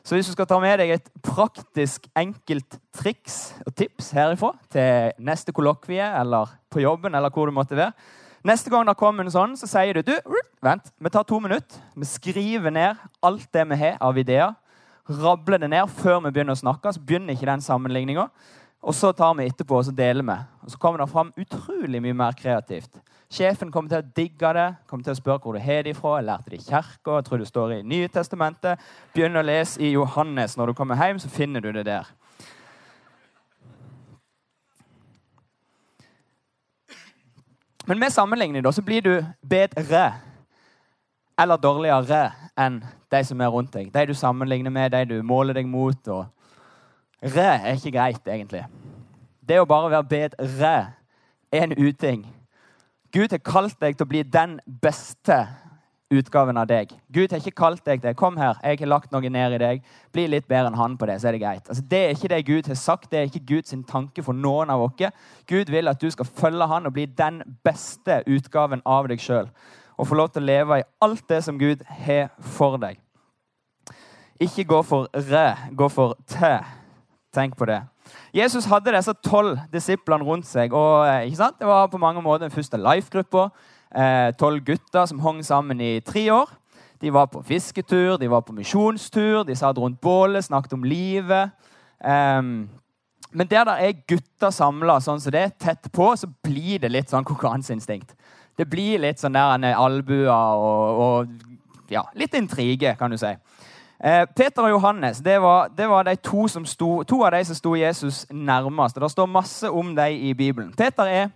Så 0.03 0.17
hvis 0.17 0.29
du 0.29 0.33
skal 0.33 0.47
ta 0.49 0.57
med 0.61 0.79
deg 0.81 0.95
et 0.95 1.11
praktisk, 1.23 2.07
enkelt 2.17 2.79
triks 2.97 3.53
og 3.65 3.75
tips 3.77 4.09
herifra 4.17 4.55
til 4.73 5.13
neste 5.21 5.53
kollokvie 5.53 6.07
eller 6.21 6.49
på 6.73 6.81
jobben 6.81 7.15
eller 7.15 7.33
hvor 7.33 7.49
du 7.49 7.55
måtte 7.55 7.77
være 7.77 7.93
Neste 8.41 8.71
gang 8.73 8.87
det 8.87 8.97
kommer 8.97 9.21
en 9.21 9.33
sånn, 9.33 9.51
så 9.53 9.67
sier 9.69 9.99
du 9.99 10.01
du, 10.01 10.15
vent, 10.65 10.87
vi 10.97 11.09
tar 11.13 11.27
to 11.29 11.37
minutter. 11.37 11.77
Vi 11.93 12.07
skriver 12.09 12.73
ned 12.73 12.97
alt 13.21 13.45
det 13.53 13.65
vi 13.69 13.77
har 13.77 13.99
av 14.01 14.17
ideer. 14.17 14.55
Rabler 15.05 15.61
det 15.61 15.69
ned 15.69 15.91
før 15.93 16.23
vi 16.23 16.31
begynner 16.33 16.57
å 16.57 16.61
snakke. 16.63 16.89
Så 16.89 17.03
begynner 17.05 17.35
ikke 17.35 17.45
den 17.51 17.61
sammenligninga. 17.61 18.25
Og 18.81 18.97
så 18.97 19.11
tar 19.13 19.35
vi 19.37 19.45
etterpå 19.45 19.77
og 19.77 19.85
så 19.85 19.93
deler 19.93 20.25
vi. 20.25 20.39
Og 20.65 20.73
så 20.73 20.81
kommer 20.81 21.03
det 21.03 21.11
fram 21.11 21.29
utrolig 21.37 22.01
mye 22.01 22.17
mer 22.17 22.37
kreativt. 22.39 22.97
Sjefen 23.31 23.69
kommer 23.71 23.87
til 23.87 24.01
å 24.01 24.13
digge 24.15 24.49
det, 24.57 24.65
kommer 24.91 25.05
til 25.07 25.13
å 25.13 25.19
spørre 25.19 25.39
hvor 25.39 25.55
du 25.55 25.61
har 25.63 25.85
det 25.85 25.93
ifra. 25.93 26.17
Jeg 26.19 26.27
lærte 26.27 26.51
det 26.51 26.57
i 26.59 26.65
kirka, 26.65 27.13
jeg 27.15 27.27
tror 27.29 27.39
det 27.39 27.47
står 27.47 27.73
i 27.77 27.83
Nye 27.87 28.09
testamentet. 28.11 28.81
Begynn 29.13 29.39
å 29.39 29.43
lese 29.45 29.79
i 29.79 29.93
Johannes. 29.93 30.57
Når 30.59 30.71
du 30.71 30.73
kommer 30.75 30.99
hjem, 30.99 31.21
så 31.23 31.31
finner 31.31 31.63
du 31.63 31.71
det 31.71 31.85
der. 31.87 32.09
Men 37.87 37.99
med 37.99 38.11
sammenligning 38.11 38.63
da, 38.63 38.71
så 38.71 38.83
blir 38.83 39.01
du 39.01 39.13
bedre 39.47 40.03
eller 41.39 41.57
dårligere 41.57 42.33
enn 42.59 42.81
de 43.11 43.23
som 43.25 43.41
er 43.41 43.49
rundt 43.49 43.71
deg. 43.73 43.93
De 43.95 44.05
du 44.11 44.13
sammenligner 44.13 44.71
med, 44.71 44.91
de 44.91 45.05
du 45.07 45.23
måler 45.23 45.55
deg 45.55 45.71
mot. 45.71 46.07
og 46.07 46.27
Re 47.23 47.47
er 47.47 47.79
ikke 47.79 47.95
greit, 47.95 48.27
egentlig. 48.27 48.65
Det 49.39 49.59
å 49.59 49.65
bare 49.65 49.95
være 49.95 50.11
bedre 50.11 50.75
er 51.51 51.63
en 51.63 51.73
uting. 51.79 52.27
Gud 53.11 53.31
har 53.31 53.41
kalt 53.43 53.75
deg 53.81 53.97
til 53.97 54.07
å 54.07 54.11
bli 54.11 54.23
den 54.23 54.59
beste 54.81 55.43
utgaven 56.11 56.59
av 56.59 56.67
deg. 56.67 56.91
Gud 57.11 57.31
har 57.31 57.39
ikke 57.39 57.55
kalt 57.55 57.85
deg 57.85 58.01
til 58.01 58.13
'Kom 58.15 58.37
her, 58.37 58.55
jeg 58.63 58.79
har 58.79 58.87
lagt 58.87 59.11
noe 59.11 59.29
ned 59.29 59.53
i 59.53 59.57
deg. 59.57 59.83
Bli 60.13 60.27
litt 60.27 60.47
bedre 60.47 60.67
enn 60.67 60.75
han 60.75 60.97
på 60.97 61.05
det, 61.05 61.21
så 61.21 61.27
er 61.27 61.31
det 61.31 61.41
greit.' 61.41 61.69
Altså, 61.69 61.81
det 61.81 61.99
er 61.99 62.09
ikke 62.09 62.27
det 62.27 62.45
Gud 62.45 62.67
har 62.67 62.75
sagt. 62.75 63.11
Det 63.11 63.19
er 63.19 63.23
ikke 63.23 63.45
Guds 63.45 63.75
tanke 63.87 64.23
for 64.23 64.33
noen 64.33 64.69
av 64.69 64.81
oss. 64.81 65.11
Gud 65.47 65.65
vil 65.69 65.87
at 65.87 66.01
du 66.01 66.09
skal 66.09 66.25
følge 66.25 66.67
han 66.67 66.85
og 66.85 66.93
bli 66.93 67.05
den 67.05 67.43
beste 67.63 68.23
utgaven 68.27 68.81
av 68.85 69.07
deg 69.07 69.19
sjøl. 69.19 69.49
Og 69.97 70.07
få 70.07 70.15
lov 70.15 70.29
til 70.29 70.41
å 70.41 70.45
leve 70.45 70.79
i 70.79 70.83
alt 71.01 71.27
det 71.29 71.43
som 71.43 71.59
Gud 71.59 71.83
har 71.87 72.29
for 72.39 72.77
deg. 72.77 72.97
Ikke 74.39 74.63
gå 74.63 74.81
for 74.81 75.07
re, 75.13 75.55
gå 75.75 75.89
for 75.89 76.15
te. 76.27 76.80
Tenk 77.33 77.55
på 77.57 77.65
det. 77.65 77.79
Jesus 78.35 78.65
hadde 78.67 78.91
disse 78.91 79.13
tolv 79.23 79.59
disiplene 79.71 80.25
rundt 80.27 80.47
seg. 80.47 80.73
og 80.73 81.07
eh, 81.07 81.29
Det 81.31 81.67
var 81.67 81.87
på 81.87 81.97
mange 81.97 82.21
måter 82.21 82.47
den 82.47 82.55
første 82.55 82.77
life-gruppa. 82.77 83.49
Eh, 83.95 84.33
tolv 84.39 84.65
gutter 84.65 85.05
som 85.05 85.19
hang 85.19 85.45
sammen 85.45 85.81
i 85.81 85.99
tre 85.99 86.31
år. 86.31 86.49
De 87.01 87.13
var 87.13 87.25
på 87.25 87.41
fisketur, 87.41 88.17
de 88.17 88.29
var 88.29 88.41
på 88.41 88.53
misjonstur, 88.53 89.43
de 89.43 89.55
satt 89.55 89.77
rundt 89.77 90.01
bålet, 90.01 90.43
snakket 90.43 90.73
om 90.73 90.83
livet. 90.83 91.49
Um, 92.03 92.69
men 93.31 93.47
der 93.47 93.65
det 93.65 93.77
er 93.79 94.03
gutter 94.07 94.51
samla 94.53 94.99
sånn 95.01 95.21
som 95.21 95.33
det, 95.33 95.47
tett 95.57 95.89
på, 95.91 96.11
så 96.15 96.29
blir 96.43 96.79
det 96.83 96.91
litt 96.91 97.09
sånn 97.09 97.25
konkurranseinstinkt. 97.25 98.13
Det 98.57 98.67
blir 98.69 99.01
litt 99.01 99.21
sånn 99.21 99.33
der 99.33 99.73
albuer 99.73 100.29
og, 100.29 101.01
og 101.01 101.91
ja, 101.91 102.03
litt 102.13 102.35
intrige, 102.37 102.93
kan 102.99 103.11
du 103.11 103.17
si. 103.17 103.33
Eh, 104.03 104.25
Peter 104.35 104.63
og 104.65 104.69
Johannes 104.69 105.19
det 105.21 105.41
var, 105.41 105.67
det 105.77 105.89
var 105.89 106.03
de 106.03 106.15
to, 106.15 106.47
sto, 106.47 107.03
to, 107.03 107.21
av 107.23 107.35
de 107.35 107.43
som 107.45 107.55
sto 107.55 107.75
Jesus 107.75 108.25
nærmest. 108.31 108.97
Det 108.97 109.11
står 109.11 109.29
masse 109.29 109.69
om 109.69 109.95
dem 109.95 110.15
i 110.17 110.33
Bibelen. 110.33 110.73
Peter 110.73 111.03
er 111.03 111.29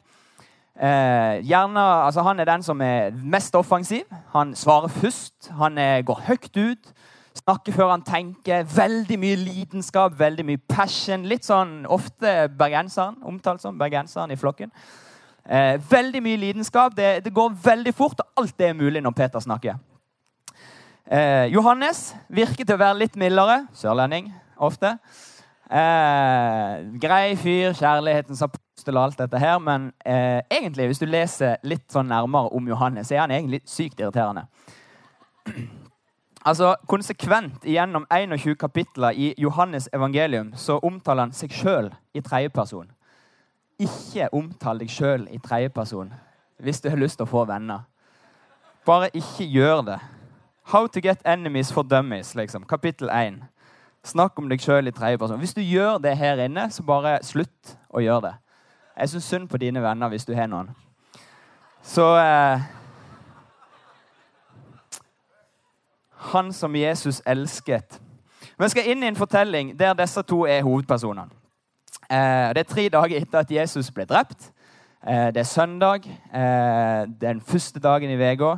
eh, 0.73 1.45
gjerne, 1.45 1.79
altså 1.79 2.21
han 2.25 2.39
er 2.39 2.49
den 2.49 2.63
som 2.63 2.81
er 2.81 3.11
mest 3.23 3.55
offensiv. 3.55 4.03
Han 4.33 4.55
svarer 4.55 4.87
først. 4.87 5.51
Han 5.59 5.77
er, 5.77 6.01
går 6.01 6.21
høyt 6.25 6.57
ut. 6.57 6.93
Snakker 7.35 7.73
før 7.73 7.91
han 7.91 8.01
tenker. 8.01 8.65
Veldig 8.75 9.19
mye 9.19 9.35
lidenskap, 9.35 10.19
veldig 10.19 10.45
mye 10.45 10.65
passion. 10.69 11.25
Litt 11.29 11.45
sånn 11.45 11.83
ofte 11.85 12.47
bergenseren, 12.49 13.19
omtalt 13.21 13.61
som 13.61 13.77
bergenseren 13.77 14.31
i 14.33 14.39
flokken. 14.41 14.73
Eh, 15.45 15.75
veldig 15.91 16.23
mye 16.23 16.41
lidenskap. 16.47 16.97
Det, 16.97 17.19
det 17.25 17.33
går 17.33 17.59
veldig 17.63 17.93
fort, 17.93 18.25
og 18.25 18.41
alt 18.41 18.57
det 18.57 18.71
er 18.71 18.79
mulig 18.79 19.05
når 19.05 19.13
Peter 19.13 19.39
snakker. 19.39 19.77
Eh, 21.05 21.53
Johannes 21.53 22.15
til 22.33 22.73
å 22.73 22.81
være 22.81 22.97
litt 23.03 23.15
mildere. 23.15 23.67
Sørlending 23.77 24.31
ofte. 24.57 24.95
Eh, 25.69 26.85
grei 27.01 27.35
fyr, 27.37 27.75
kjærlighetens 27.77 28.41
apostel 28.45 28.97
og 28.97 29.03
alt 29.03 29.21
dette 29.21 29.41
her. 29.41 29.59
Men 29.61 29.91
eh, 30.05 30.41
egentlig, 30.49 30.87
hvis 30.89 31.01
du 31.01 31.05
leser 31.05 31.57
litt 31.63 31.85
sånn 31.93 32.09
nærmere 32.09 32.49
om 32.57 32.67
Johannes, 32.67 33.11
er 33.11 33.21
han 33.21 33.33
egentlig 33.33 33.61
sykt 33.69 34.01
irriterende. 34.01 34.47
Altså, 36.45 36.75
Konsekvent 36.85 37.63
gjennom 37.65 38.03
21 38.13 38.53
kapitler 38.61 39.17
i 39.17 39.31
Johannes 39.41 39.87
evangelium 39.89 40.51
så 40.53 40.75
omtaler 40.77 41.25
han 41.25 41.31
seg 41.33 41.49
sjøl 41.49 41.87
i 42.13 42.21
tredjeperson. 42.21 42.91
Ikke 43.81 44.27
omtal 44.29 44.77
deg 44.77 44.93
sjøl 44.93 45.25
i 45.33 45.39
tredjeperson 45.41 46.13
hvis 46.61 46.83
du 46.83 46.91
har 46.91 47.01
lyst 47.01 47.17
til 47.17 47.25
å 47.25 47.31
få 47.31 47.47
venner. 47.49 47.87
Bare 48.85 49.09
ikke 49.17 49.47
gjør 49.49 49.81
det. 49.87 49.97
How 50.67 50.87
to 50.87 51.01
get 51.01 51.21
enemies 51.25 51.71
for 51.71 51.83
dummies, 51.83 52.35
liksom. 52.35 52.63
Kapittel 52.63 53.09
1. 53.09 53.43
Snakk 54.03 54.39
om 54.39 54.47
deg 54.49 54.61
sjøl 54.61 54.87
i 54.89 54.91
tredjeperson. 54.93 55.37
Hvis 55.37 55.53
du 55.53 55.61
gjør 55.61 55.99
det 56.01 56.17
her 56.17 56.39
inne, 56.41 56.63
så 56.73 56.83
bare 56.85 57.19
slutt 57.25 57.75
å 57.93 58.01
gjøre 58.01 58.21
det. 58.27 58.31
Jeg 58.97 59.11
syns 59.11 59.27
synd 59.29 59.49
på 59.49 59.59
dine 59.61 59.81
venner 59.83 60.09
hvis 60.09 60.25
du 60.25 60.33
har 60.33 60.47
noen. 60.49 60.71
Så 61.85 62.05
eh, 62.17 62.63
Han 66.31 66.53
som 66.53 66.75
Jesus 66.75 67.21
elsket. 67.25 67.99
Vi 68.57 68.69
skal 68.69 68.89
inn 68.89 69.03
i 69.03 69.09
en 69.11 69.19
fortelling 69.19 69.75
der 69.77 69.93
disse 69.93 70.23
to 70.25 70.45
er 70.49 70.63
hovedpersonene. 70.65 71.29
Eh, 72.09 72.53
det 72.57 72.63
er 72.63 72.71
tre 72.71 72.87
dager 72.89 73.21
etter 73.21 73.43
at 73.43 73.51
Jesus 73.51 73.91
ble 73.93 74.07
drept. 74.09 74.49
Eh, 75.05 75.27
det 75.29 75.43
er 75.43 75.49
søndag. 75.49 76.09
Eh, 76.33 77.05
den 77.21 77.41
første 77.41 77.79
dagen 77.79 78.09
i 78.09 78.17
uka. 78.17 78.57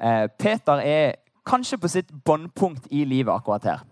Eh, 0.00 0.28
Peter 0.38 0.80
er 0.80 1.14
kanskje 1.46 1.78
på 1.80 1.90
sitt 1.92 2.12
bunnpunkt 2.24 2.86
i 2.90 3.04
livet 3.08 3.34
akkurat 3.34 3.64
her. 3.64 3.82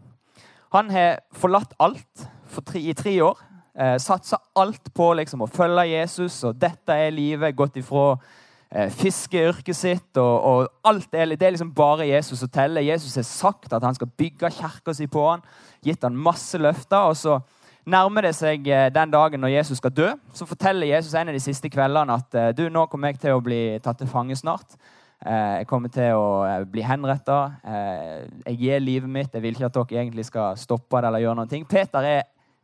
Han 0.73 0.91
har 0.91 1.21
forlatt 1.37 1.75
alt 1.81 2.29
for 2.49 2.65
tre, 2.65 2.81
i 2.81 2.95
tre 2.97 3.15
år. 3.23 3.41
Eh, 3.79 3.97
Satsa 4.01 4.39
alt 4.57 4.93
på 4.95 5.13
liksom, 5.17 5.45
å 5.45 5.51
følge 5.51 5.91
Jesus, 5.91 6.43
og 6.49 6.57
dette 6.61 6.97
er 6.97 7.13
livet. 7.13 7.57
Gått 7.57 7.77
ifra 7.81 8.17
eh, 8.71 8.89
fiskeyrket 8.93 9.77
sitt, 9.77 10.11
og, 10.17 10.35
og, 10.49 10.69
alt 10.89 11.13
er, 11.15 11.35
det 11.37 11.47
er 11.47 11.57
liksom 11.57 11.75
bare 11.77 12.09
Jesus 12.09 12.41
som 12.41 12.53
teller. 12.53 12.85
Jesus 12.85 13.17
har 13.21 13.29
sagt 13.29 13.73
at 13.73 13.85
han 13.85 13.97
skal 13.97 14.13
bygge 14.17 14.53
kirka 14.57 14.97
si 14.97 15.09
på 15.09 15.27
han, 15.29 15.45
gitt 15.85 16.05
han 16.05 16.17
masse 16.17 16.61
løfter. 16.61 17.11
og 17.13 17.17
så 17.17 17.41
nærmer 17.89 18.29
det 18.29 18.35
seg 18.39 18.67
eh, 18.71 18.89
den 18.95 19.13
dagen 19.13 19.43
når 19.43 19.57
Jesus 19.57 19.81
skal 19.83 19.95
dø, 19.95 20.09
så 20.35 20.47
forteller 20.47 20.87
Jesus 20.87 21.15
en 21.19 21.31
av 21.33 21.37
de 21.37 21.43
siste 21.43 21.71
kveldene 21.73 22.15
at 22.15 22.39
eh, 22.39 22.51
du, 22.57 22.69
nå 22.71 22.87
kommer 22.91 23.13
jeg 23.13 23.23
til 23.25 23.37
å 23.37 23.45
bli 23.45 23.63
tatt 23.83 24.01
til 24.03 24.11
fange 24.11 24.37
snart. 24.39 24.77
Eh, 25.23 25.63
jeg 25.63 25.69
kommer 25.71 25.93
til 25.95 26.19
å 26.19 26.45
bli 26.71 26.83
henretta. 26.83 27.39
Jeg 27.63 28.59
gir 28.59 28.83
livet 28.83 29.11
mitt. 29.11 29.35
Jeg 29.35 29.43
vil 29.45 29.55
ikke 29.55 29.71
at 29.71 29.79
dere 29.79 30.03
egentlig 30.03 30.27
skal 30.27 30.59
stoppe 30.59 31.01
det 31.01 31.11
eller 31.11 31.25
gjøre 31.25 31.41
noen 31.41 31.53
ting. 31.53 31.67
Peter 31.69 32.03
er 32.03 32.23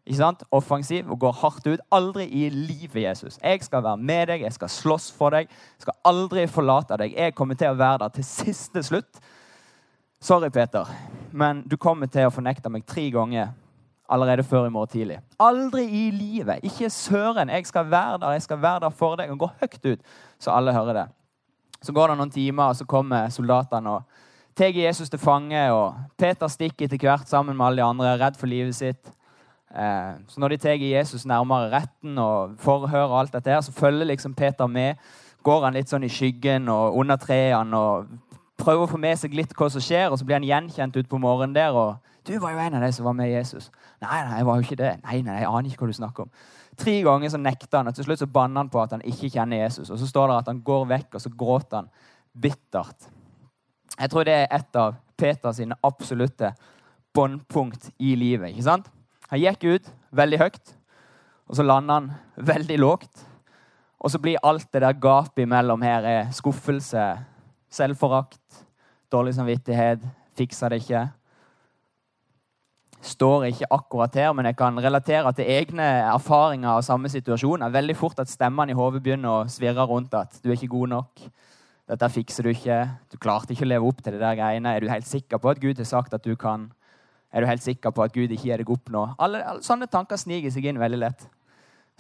ikke 0.08 0.22
sant, 0.22 0.42
offensiv 0.56 1.10
og 1.12 1.20
går 1.20 1.34
hardt 1.42 1.66
ut. 1.68 1.80
Aldri 1.92 2.24
i 2.32 2.46
livet, 2.48 3.02
Jesus. 3.02 3.36
Jeg 3.42 3.60
skal 3.64 3.82
være 3.84 4.00
med 4.00 4.30
deg, 4.30 4.44
jeg 4.46 4.56
skal 4.56 4.70
slåss 4.72 5.10
for 5.12 5.36
deg. 5.36 5.50
Jeg 5.76 5.84
skal 5.84 5.98
aldri 6.08 6.46
forlate 6.48 6.96
deg. 7.02 7.12
Jeg 7.12 7.34
kommer 7.36 7.58
til 7.60 7.74
å 7.74 7.76
være 7.76 8.06
der 8.06 8.14
til 8.16 8.24
siste 8.24 8.82
slutt. 8.86 9.20
Sorry, 10.20 10.48
Peter, 10.50 10.88
men 11.30 11.60
du 11.68 11.76
kommer 11.76 12.08
til 12.10 12.26
å 12.26 12.32
fornekte 12.34 12.72
meg 12.72 12.86
tre 12.88 13.04
ganger 13.14 13.52
allerede 14.08 14.42
før 14.48 14.66
i 14.66 14.72
morgen 14.72 14.94
tidlig. 14.94 15.20
Aldri 15.44 15.84
i 15.84 16.08
livet. 16.10 16.64
Ikke 16.64 16.88
søren. 16.90 17.52
Jeg 17.52 17.68
skal 17.68 17.90
være 17.90 18.18
der 18.24 18.38
jeg 18.38 18.48
skal 18.48 18.62
være 18.62 18.86
der 18.86 18.96
for 18.96 19.20
deg. 19.20 19.30
Og 19.30 19.44
gå 19.44 19.50
høyt 19.60 19.78
ut, 19.84 20.10
så 20.40 20.56
alle 20.56 20.72
hører 20.72 21.02
det. 21.02 21.06
Så 21.82 21.92
går 21.94 22.10
det 22.10 22.18
noen 22.18 22.32
timer, 22.34 22.72
og 22.72 22.76
så 22.76 22.86
kommer 22.88 23.30
soldatene 23.30 23.90
og 23.98 24.24
tar 24.58 24.74
Jesus 24.74 25.10
til 25.10 25.18
fange. 25.18 25.60
og 25.72 25.94
Peter 26.18 26.48
stikker 26.48 26.86
etter 26.86 26.98
hvert 26.98 27.28
sammen 27.28 27.56
med 27.56 27.66
alle 27.66 27.82
de 27.82 27.86
andre, 27.86 28.16
redd 28.18 28.36
for 28.36 28.46
livet 28.50 28.74
sitt. 28.74 29.12
Eh, 29.70 30.14
så 30.26 30.40
når 30.40 30.48
de 30.48 30.56
tar 30.56 30.80
Jesus 30.80 31.26
nærmere 31.26 31.70
retten 31.70 32.18
og 32.18 32.56
forhører 32.58 33.18
alt 33.20 33.32
dette 33.32 33.50
her, 33.50 33.60
så 33.60 33.72
følger 33.72 34.04
liksom 34.04 34.34
Peter 34.34 34.66
med. 34.66 34.96
Går 35.42 35.64
han 35.64 35.74
litt 35.74 35.88
sånn 35.88 36.04
i 36.04 36.10
skyggen 36.10 36.68
og 36.68 36.96
under 36.98 37.16
trærne 37.16 37.76
og 37.76 38.08
prøver 38.58 38.84
å 38.84 38.90
få 38.90 38.98
med 38.98 39.18
seg 39.18 39.36
litt 39.36 39.54
hva 39.54 39.68
som 39.70 39.84
skjer. 39.84 40.10
Og 40.10 40.18
så 40.18 40.26
blir 40.26 40.40
han 40.40 40.48
gjenkjent 40.48 40.96
utpå 40.96 41.20
morgenen 41.22 41.54
der. 41.54 41.76
og 41.76 41.96
du 42.28 42.38
var 42.38 42.52
jo 42.52 42.58
en 42.58 42.74
av 42.74 42.82
de 42.82 42.92
som 42.92 43.06
var 43.06 43.14
med 43.16 43.30
Jesus. 43.30 43.70
Nei, 44.02 44.24
nei, 44.24 44.36
jeg 44.36 44.46
var 44.46 44.56
jo 44.56 44.66
ikke 44.66 44.76
det. 44.76 44.90
Nei, 45.04 45.20
nei, 45.24 45.38
jeg 45.40 45.48
aner 45.48 45.70
ikke 45.70 45.84
hva 45.84 45.86
du 45.88 45.96
snakker 45.96 46.26
om. 46.26 46.32
Tre 46.78 46.94
ganger 47.02 47.32
så 47.32 47.40
nekter 47.42 47.80
han, 47.80 47.90
og 47.90 47.96
til 47.96 48.06
slutt 48.06 48.22
så 48.22 48.30
banner 48.30 48.62
han 48.62 48.70
på 48.70 48.80
at 48.82 48.94
han 48.94 49.02
ikke 49.06 49.32
kjenner 49.34 49.64
Jesus. 49.64 49.90
Og 49.90 49.98
så 49.98 50.06
står 50.06 50.30
det 50.30 50.36
at 50.42 50.50
han 50.52 50.62
går 50.66 50.84
vekk, 50.92 51.16
og 51.18 51.24
så 51.24 51.32
gråter 51.34 51.80
han 51.80 51.88
bittert. 52.38 53.08
Jeg 53.98 54.12
tror 54.12 54.28
det 54.28 54.36
er 54.36 54.52
et 54.54 54.78
av 54.78 54.98
Peters 55.18 55.58
absolutte 55.82 56.52
båndpunkt 57.14 57.90
i 57.98 58.14
livet. 58.14 58.52
ikke 58.52 58.68
sant? 58.68 58.86
Han 59.28 59.42
gikk 59.42 59.64
ut 59.64 59.90
veldig 60.14 60.38
høyt, 60.38 60.74
og 61.48 61.58
så 61.58 61.66
lander 61.66 61.94
han 61.98 62.12
veldig 62.36 62.78
lågt. 62.78 63.24
Og 63.98 64.12
så 64.14 64.20
blir 64.22 64.38
alt 64.46 64.70
det 64.72 64.84
der 64.84 64.94
gapet 64.94 65.42
imellom 65.42 65.82
her 65.82 66.06
er 66.06 66.30
skuffelse, 66.30 67.18
selvforakt, 67.70 68.64
dårlig 69.10 69.34
samvittighet, 69.34 70.04
fiksa 70.38 70.70
det 70.70 70.84
ikke 70.84 71.08
står 73.04 73.48
ikke 73.48 73.68
akkurat 73.70 74.14
her, 74.18 74.32
men 74.34 74.48
jeg 74.48 74.56
kan 74.58 74.78
relatere 74.82 75.32
til 75.36 75.50
egne 75.54 75.86
erfaringer 76.12 76.70
av 76.72 76.84
samme 76.86 77.10
situasjon. 77.12 77.62
Er 77.62 77.74
veldig 77.74 77.96
fort 77.96 78.18
at 78.18 78.30
stemmene 78.30 78.74
i 78.74 78.78
hodet 78.78 79.02
begynner 79.04 79.44
å 79.44 79.50
svirre 79.50 79.86
rundt 79.86 80.14
at 80.18 80.40
du 80.42 80.50
er 80.50 80.56
ikke 80.56 80.72
god 80.74 80.94
nok. 80.96 81.28
Dette 81.88 82.08
fikser 82.12 82.44
du 82.44 82.50
ikke. 82.52 82.80
Du 83.08 83.16
klarte 83.22 83.54
ikke 83.54 83.64
å 83.64 83.70
leve 83.70 83.88
opp 83.88 84.02
til 84.02 84.16
det 84.16 84.20
der 84.20 84.36
greiene. 84.36 84.74
Er 84.74 84.84
du 84.84 84.90
helt 84.90 85.08
sikker 85.08 85.40
på 85.40 85.52
at 85.54 85.62
Gud 85.62 85.78
har 85.80 85.88
sagt 85.88 86.14
at 86.14 86.26
du 86.26 86.34
kan? 86.36 86.68
Er 87.32 87.44
du 87.44 87.48
helt 87.48 87.64
sikker 87.64 87.94
på 87.94 88.04
at 88.04 88.12
Gud 88.12 88.32
ikke 88.32 88.50
gir 88.50 88.60
deg 88.60 88.70
opp 88.72 88.90
nå? 88.92 89.04
Alle, 89.18 89.40
alle, 89.44 89.64
sånne 89.64 89.88
tanker 89.88 90.20
sniker 90.20 90.52
seg 90.52 90.68
inn 90.68 90.80
veldig 90.80 91.00
lett. 91.00 91.24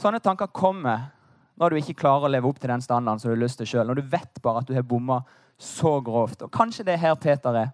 Sånne 0.00 0.20
tanker 0.24 0.50
kommer 0.52 1.08
når 1.58 1.72
du 1.72 1.80
ikke 1.80 1.96
klarer 2.02 2.28
å 2.28 2.32
leve 2.32 2.48
opp 2.50 2.60
til 2.60 2.70
den 2.70 2.84
standarden 2.84 3.22
som 3.22 3.30
du 3.30 3.36
har 3.36 3.42
lyst 3.42 3.58
til 3.60 3.68
sjøl. 3.68 3.88
Når 3.88 4.00
du 4.02 4.12
vet 4.12 4.42
bare 4.44 4.62
at 4.62 4.68
du 4.68 4.76
har 4.76 4.86
bomma 4.86 5.22
så 5.58 5.98
grovt. 6.04 6.44
Og 6.44 6.52
kanskje 6.54 6.84
det 6.86 6.94
er 6.94 7.04
her 7.08 7.16
Peter 7.18 7.56
er. 7.64 7.72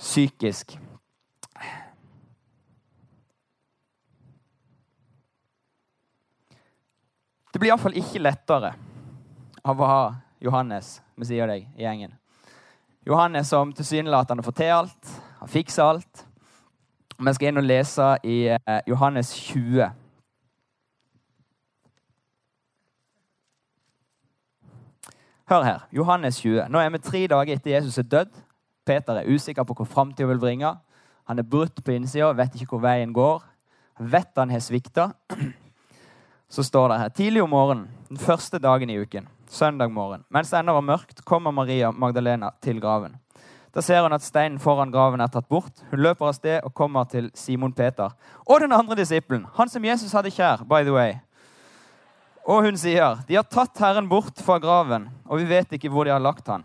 Psykisk. 0.00 0.74
Det 7.54 7.60
blir 7.62 7.70
iallfall 7.70 7.94
ikke 7.94 8.18
lettere 8.18 8.72
av 9.62 9.78
å 9.78 9.86
ha 9.86 10.06
Johannes 10.42 10.96
vi 11.14 11.28
sier 11.28 11.46
deg, 11.46 11.68
i 11.78 11.84
gjengen. 11.84 12.10
Johannes 13.06 13.46
som 13.46 13.70
tilsynelatende 13.70 14.42
får 14.42 14.56
til 14.58 14.72
alt, 14.74 15.12
han 15.38 15.52
fikser 15.52 15.84
alt. 15.86 16.24
Vi 17.14 17.36
skal 17.36 17.52
inn 17.52 17.62
og 17.62 17.68
lese 17.68 18.08
i 18.26 18.40
eh, 18.50 18.80
Johannes 18.90 19.30
20. 19.38 19.86
Hør 25.54 25.62
her. 25.62 25.88
Johannes 25.94 26.42
20. 26.42 26.66
Nå 26.74 26.82
er 26.82 26.90
vi 26.90 27.04
tre 27.06 27.26
dager 27.30 27.54
etter 27.54 27.76
Jesus 27.76 28.02
er 28.02 28.10
dødd. 28.18 28.34
Peter 28.82 29.22
er 29.22 29.30
usikker 29.30 29.62
på 29.62 29.78
hvor 29.78 29.94
framtida 29.94 30.26
vil 30.26 30.42
bringe. 30.42 30.74
Han 31.30 31.38
er 31.38 31.46
brutt 31.46 31.84
på 31.84 31.94
innsida, 31.94 32.34
vet 32.34 32.58
ikke 32.58 32.74
hvor 32.74 32.88
veien 32.90 33.14
går. 33.14 33.44
Vet 34.02 34.42
han 34.42 34.50
har 34.50 34.64
svikta 34.64 35.12
så 36.54 36.62
står 36.62 36.88
det 36.88 36.98
her 37.00 37.08
Tidlig 37.08 37.42
om 37.42 37.50
morgenen, 37.50 37.88
den 38.08 38.20
første 38.22 38.60
dagen 38.62 38.90
i 38.90 38.98
uken, 39.00 39.26
søndag 39.50 39.90
morgen, 39.90 40.22
mens 40.30 40.52
det 40.52 40.60
ennå 40.60 40.76
var 40.76 40.86
mørkt, 40.86 41.24
kommer 41.26 41.50
Maria 41.50 41.90
Magdalena 41.90 42.52
til 42.62 42.78
graven. 42.80 43.16
Da 43.74 43.82
ser 43.82 44.04
hun 44.04 44.14
at 44.14 44.22
steinen 44.22 44.60
foran 44.62 44.92
graven 44.94 45.20
er 45.24 45.32
tatt 45.34 45.48
bort. 45.50 45.82
Hun 45.90 45.98
løper 46.04 46.28
av 46.28 46.36
sted 46.36 46.60
og 46.62 46.74
kommer 46.78 47.08
til 47.10 47.32
Simon 47.34 47.74
Peter 47.74 48.12
og 48.46 48.62
den 48.62 48.72
andre 48.72 48.94
disippelen, 49.00 49.48
han 49.56 49.72
som 49.72 49.84
Jesus 49.84 50.14
hadde 50.14 50.30
kjær, 50.30 50.62
by 50.62 50.84
the 50.86 50.94
way. 50.94 51.16
Og 52.46 52.68
hun 52.68 52.78
sier, 52.78 53.18
'De 53.26 53.34
har 53.34 53.50
tatt 53.50 53.78
Herren 53.78 54.08
bort 54.08 54.38
fra 54.38 54.60
graven, 54.62 55.10
og 55.26 55.38
vi 55.38 55.48
vet 55.50 55.72
ikke 55.72 55.90
hvor 55.90 56.04
de 56.04 56.14
har 56.14 56.22
lagt 56.22 56.46
han.' 56.46 56.64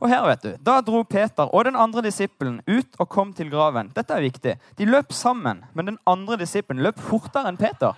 Og 0.00 0.10
her, 0.10 0.26
vet 0.26 0.42
du, 0.42 0.56
Da 0.60 0.82
dro 0.82 1.02
Peter 1.02 1.48
og 1.48 1.64
den 1.64 1.76
andre 1.76 2.02
disippelen 2.02 2.60
ut 2.68 2.98
og 2.98 3.08
kom 3.08 3.32
til 3.32 3.48
graven. 3.48 3.88
Dette 3.96 4.12
er 4.12 4.20
viktig. 4.20 4.58
De 4.76 4.84
løp 4.84 5.12
sammen, 5.12 5.64
men 5.72 5.86
den 5.86 5.98
andre 6.06 6.36
disippelen 6.36 6.82
løp 6.82 7.00
fortere 7.00 7.48
enn 7.48 7.56
Peter. 7.56 7.94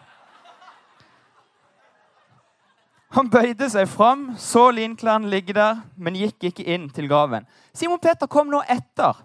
Han 3.17 3.31
bøyde 3.33 3.71
seg 3.73 3.89
fram, 3.89 4.35
så 4.37 4.67
linklærne 4.75 5.31
ligge 5.33 5.55
der, 5.57 5.81
men 5.97 6.17
gikk 6.19 6.51
ikke 6.51 6.67
inn 6.69 6.91
til 6.93 7.09
graven. 7.09 7.47
Simon 7.73 8.01
Peter 8.03 8.29
kom 8.29 8.51
nå 8.53 8.61
etter. 8.69 9.23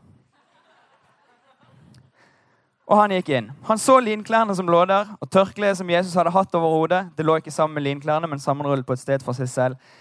Og 2.88 3.00
han 3.00 3.12
gikk 3.16 3.34
inn. 3.36 3.50
Han 3.68 3.80
så 3.80 3.98
linklærne 4.04 4.56
som 4.56 4.72
lå 4.72 4.86
der, 4.88 5.12
og 5.20 5.30
tørkleet 5.32 5.80
som 5.80 5.92
Jesus 5.92 6.16
hadde 6.20 6.32
hatt 6.36 6.56
over 6.56 6.72
hodet. 6.78 7.04
Det 7.18 7.25
lå 7.28 7.38
ikke 7.40 7.52
sammen 7.52 7.75
med 7.75 7.88
linklærne, 7.88 8.28
men 8.28 8.40
sammenrullet 8.40 8.88
på 8.88 8.96
et 8.96 9.04
sted 9.04 9.24
for 9.24 9.36
seg 9.36 9.52
selv. 9.52 9.94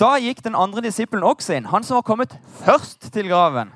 Da 0.00 0.16
gikk 0.20 0.42
den 0.44 0.56
andre 0.56 0.84
disippelen 0.84 1.24
også 1.24 1.56
inn, 1.56 1.68
han 1.72 1.84
som 1.84 1.96
var 1.96 2.04
kommet 2.04 2.36
først 2.64 3.08
til 3.12 3.30
graven. 3.32 3.72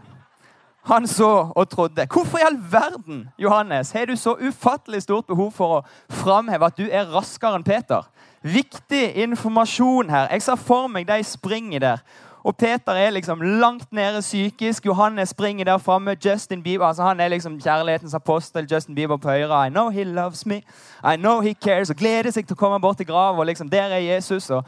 Han 0.88 1.06
så 1.08 1.52
og 1.56 1.68
trodde. 1.68 2.06
Hvorfor 2.12 2.40
i 2.40 2.44
all 2.44 2.58
verden 2.72 3.28
Johannes, 3.38 3.92
har 3.92 4.04
du 4.04 4.16
så 4.16 4.36
ufattelig 4.40 5.02
stort 5.02 5.28
behov 5.28 5.52
for 5.56 5.78
å 5.78 5.84
framheve 6.12 6.68
at 6.68 6.76
du 6.76 6.88
er 6.88 7.08
raskere 7.12 7.56
enn 7.56 7.64
Peter? 7.64 8.08
Viktig 8.42 9.14
informasjon 9.14 10.10
her. 10.10 10.28
Jeg 10.32 10.42
ser 10.42 10.56
for 10.56 10.88
meg 10.88 11.08
de 11.08 11.22
springer 11.24 11.78
der. 11.78 11.98
Og 12.44 12.56
Peter 12.56 12.92
er 12.92 13.10
liksom 13.10 13.42
langt 13.42 13.92
nede 13.92 14.20
psykisk. 14.20 14.86
Johannes 14.86 15.28
springer 15.28 15.64
der 15.64 15.78
framme. 15.78 16.16
Justin 16.24 16.62
Bieber 16.62 16.86
altså 16.86 17.02
han 17.02 17.20
er 17.20 17.28
liksom 17.28 17.60
kjærlighetens 17.60 18.14
apostel. 18.14 18.66
Justin 18.72 18.94
Bieber 18.94 19.16
på 19.16 19.28
høyre. 19.28 19.66
I 19.66 19.68
know 19.68 19.90
he 19.90 20.04
loves 20.04 20.46
me. 20.46 20.62
I 21.04 21.16
know 21.16 21.40
he 21.40 21.54
cares. 21.54 21.90
Og 21.90 21.96
gleder 21.96 22.30
seg 22.30 22.46
til 22.46 22.56
å 22.56 22.60
komme 22.60 22.80
bort 22.80 22.96
til 22.96 23.06
graven. 23.06 23.46
Liksom, 23.46 23.70
der 23.70 23.92
er 23.92 23.98
Jesus. 23.98 24.50
Og 24.50 24.64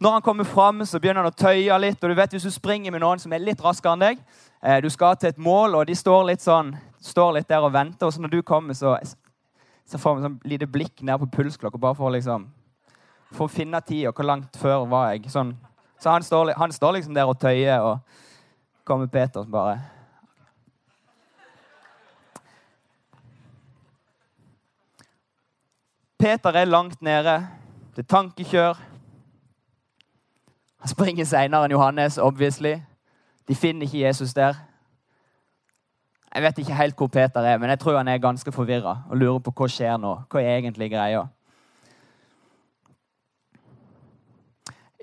Når 0.00 0.10
han 0.10 0.22
kommer 0.22 0.44
fram, 0.44 0.84
så 0.84 0.98
begynner 1.00 1.22
han 1.22 1.32
å 1.32 1.36
tøye 1.36 1.78
litt. 1.78 2.04
og 2.04 2.10
du 2.10 2.14
vet 2.14 2.30
Hvis 2.30 2.42
du 2.42 2.50
springer 2.50 2.90
med 2.90 3.00
noen 3.00 3.18
som 3.18 3.32
er 3.32 3.38
litt 3.38 3.64
raskere 3.64 3.92
enn 3.92 4.00
deg, 4.00 4.18
eh, 4.62 4.80
du 4.80 4.90
skal 4.90 5.16
til 5.16 5.28
et 5.28 5.38
mål, 5.38 5.74
og 5.74 5.86
de 5.86 5.94
står 5.94 6.24
litt 6.24 6.40
sånn, 6.40 6.76
står 7.00 7.32
litt 7.32 7.48
der 7.48 7.62
og 7.62 7.72
venter, 7.72 8.06
og 8.06 8.12
så 8.12 8.20
når 8.20 8.28
du 8.28 8.42
kommer, 8.42 8.74
så, 8.74 8.98
så 9.86 9.98
får 9.98 10.16
vi 10.16 10.22
sånn 10.22 10.40
lite 10.44 10.66
blikk 10.66 11.02
ned 11.02 11.18
på 11.18 11.26
pulsklokka 11.26 11.78
bare 11.78 11.94
for, 11.94 12.10
liksom, 12.10 12.50
for 13.34 13.48
å 13.48 13.52
finne 13.52 13.80
tida. 13.84 14.12
Hvor 14.14 14.26
langt 14.26 14.56
før 14.60 14.86
var 14.90 15.12
jeg? 15.12 15.28
Sånn. 15.32 15.54
Så 16.00 16.12
han 16.12 16.22
står, 16.22 16.54
han 16.58 16.72
står 16.72 16.98
liksom 16.98 17.16
der 17.16 17.30
og 17.30 17.38
tøyer, 17.40 17.80
og 17.80 17.98
kommer 18.84 19.06
Peter 19.08 19.42
som 19.42 19.52
bare 19.52 19.80
Peter 26.24 26.56
er 26.56 26.64
langt 26.64 27.02
nede. 27.02 27.48
Det 27.96 28.04
er 28.04 28.08
tankekjør. 28.08 28.78
Han 30.80 30.88
springer 30.88 31.26
seinere 31.28 31.66
enn 31.66 31.74
Johannes, 31.74 32.16
obviously. 32.18 32.78
De 33.48 33.54
finner 33.54 33.84
ikke 33.84 34.06
Jesus 34.06 34.32
der. 34.32 34.56
Jeg 36.34 36.42
vet 36.42 36.58
ikke 36.58 36.78
helt 36.78 36.96
hvor 36.96 37.12
Peter 37.12 37.44
er, 37.44 37.58
men 37.58 37.70
jeg 37.70 37.78
tror 37.78 37.96
han 37.96 38.08
er 38.08 38.18
ganske 38.18 38.52
forvirra 38.52 39.02
og 39.10 39.16
lurer 39.16 39.38
på 39.44 39.52
hva 39.52 39.68
skjer 39.68 40.00
nå. 40.00 40.14
Hva 40.32 40.40
er 40.40 40.56
egentlig 40.56 40.88
greia? 40.90 41.26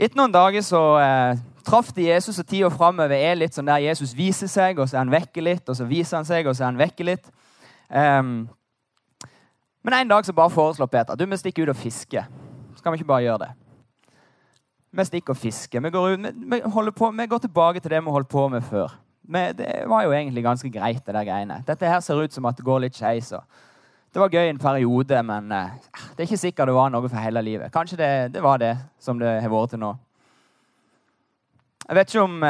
Etter 0.01 0.17
noen 0.17 0.34
dager 0.34 0.63
så 0.65 0.79
eh, 0.98 1.41
traff 1.62 1.91
de 1.93 2.08
Jesus, 2.08 2.39
og 2.41 2.48
tida 2.50 2.72
framover 2.74 3.13
er 3.13 3.38
litt 3.38 3.53
sånn 3.53 3.70
der 3.70 3.84
Jesus 3.84 4.15
viser 4.17 4.50
seg, 4.50 4.79
og 4.81 4.89
så 4.89 4.98
er 4.98 5.03
han 5.03 5.13
vekke 5.13 5.43
litt, 5.46 5.67
og 5.70 5.77
så 5.77 5.86
viser 5.86 6.17
han 6.17 6.25
seg, 6.25 6.50
og 6.50 6.58
så 6.58 6.65
er 6.65 6.72
han 6.72 6.79
vekke 6.79 7.05
litt. 7.05 7.29
Um, 7.91 8.48
men 9.86 9.98
en 9.98 10.10
dag 10.10 10.25
så 10.25 10.34
bare 10.34 10.53
foreslår 10.53 10.89
Peter 10.89 11.20
du 11.20 11.25
vi 11.27 11.38
stikker 11.38 11.67
ut 11.67 11.74
og 11.75 11.77
fisker. 11.77 12.25
Så 12.74 12.81
kan 12.81 12.93
vi 12.93 13.01
ikke 13.01 13.12
bare 13.12 13.25
gjøre 13.27 13.43
det? 13.43 13.51
Vi 14.91 15.05
stikker 15.05 15.36
og 15.36 15.39
fisker. 15.39 15.84
Vi 15.86 15.93
går, 15.93 16.10
ut, 16.15 16.27
vi, 16.34 16.62
vi, 16.65 16.93
på, 16.98 17.12
vi 17.17 17.29
går 17.36 17.46
tilbake 17.46 17.79
til 17.79 17.93
det 17.93 18.01
vi 18.01 18.15
holdt 18.17 18.29
på 18.31 18.48
med 18.50 18.65
før. 18.65 18.98
Men 19.22 19.53
det 19.58 19.84
var 19.88 20.08
jo 20.08 20.15
egentlig 20.17 20.43
ganske 20.43 20.70
greit, 20.74 21.05
det 21.05 21.13
der 21.13 21.27
greiene. 21.27 21.62
Dette 21.67 21.88
her 21.88 22.01
ser 22.01 22.20
ut 22.20 22.34
som 22.34 22.50
at 22.50 22.58
det 22.58 22.65
går 22.65 22.88
litt 22.88 22.98
skeis. 22.98 23.29
Det 24.12 24.20
var 24.20 24.34
gøy 24.34 24.50
en 24.50 24.60
periode, 24.60 25.24
men 25.24 25.51
uh, 25.51 25.72
det 26.12 26.20
er 26.20 26.27
ikke 26.27 26.38
sikkert 26.38 26.68
det 26.68 26.75
var 26.75 26.89
noe 26.91 27.10
for 27.10 27.24
hele 27.24 27.41
livet. 27.41 27.72
Kanskje 27.72 27.98
det, 27.98 28.12
det 28.34 28.44
var 28.44 28.60
det 28.60 28.75
som 29.00 29.20
det 29.20 29.38
har 29.41 29.51
vært 29.51 29.75
til 29.75 29.80
nå. 29.80 29.96
Jeg 31.88 31.96
vet 31.96 32.12
ikke 32.12 32.24
om 32.24 32.44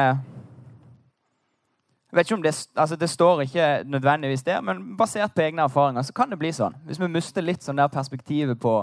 jeg 2.11 2.17
vet 2.17 2.27
ikke 2.27 2.35
om 2.35 2.41
det, 2.43 2.67
altså 2.75 2.95
det 2.95 3.09
står 3.09 3.41
ikke 3.41 3.83
nødvendigvis 3.83 4.43
der, 4.43 4.61
men 4.61 4.97
basert 4.97 5.31
på 5.35 5.41
egne 5.41 5.61
erfaringer 5.61 6.01
så 6.01 6.13
kan 6.13 6.29
det 6.29 6.39
bli 6.39 6.49
sånn. 6.51 6.73
Hvis 6.83 6.99
vi 6.99 7.07
mister 7.07 7.45
litt 7.45 7.63
sånn 7.63 7.79
der 7.79 7.87
perspektivet 7.87 8.59
på 8.59 8.73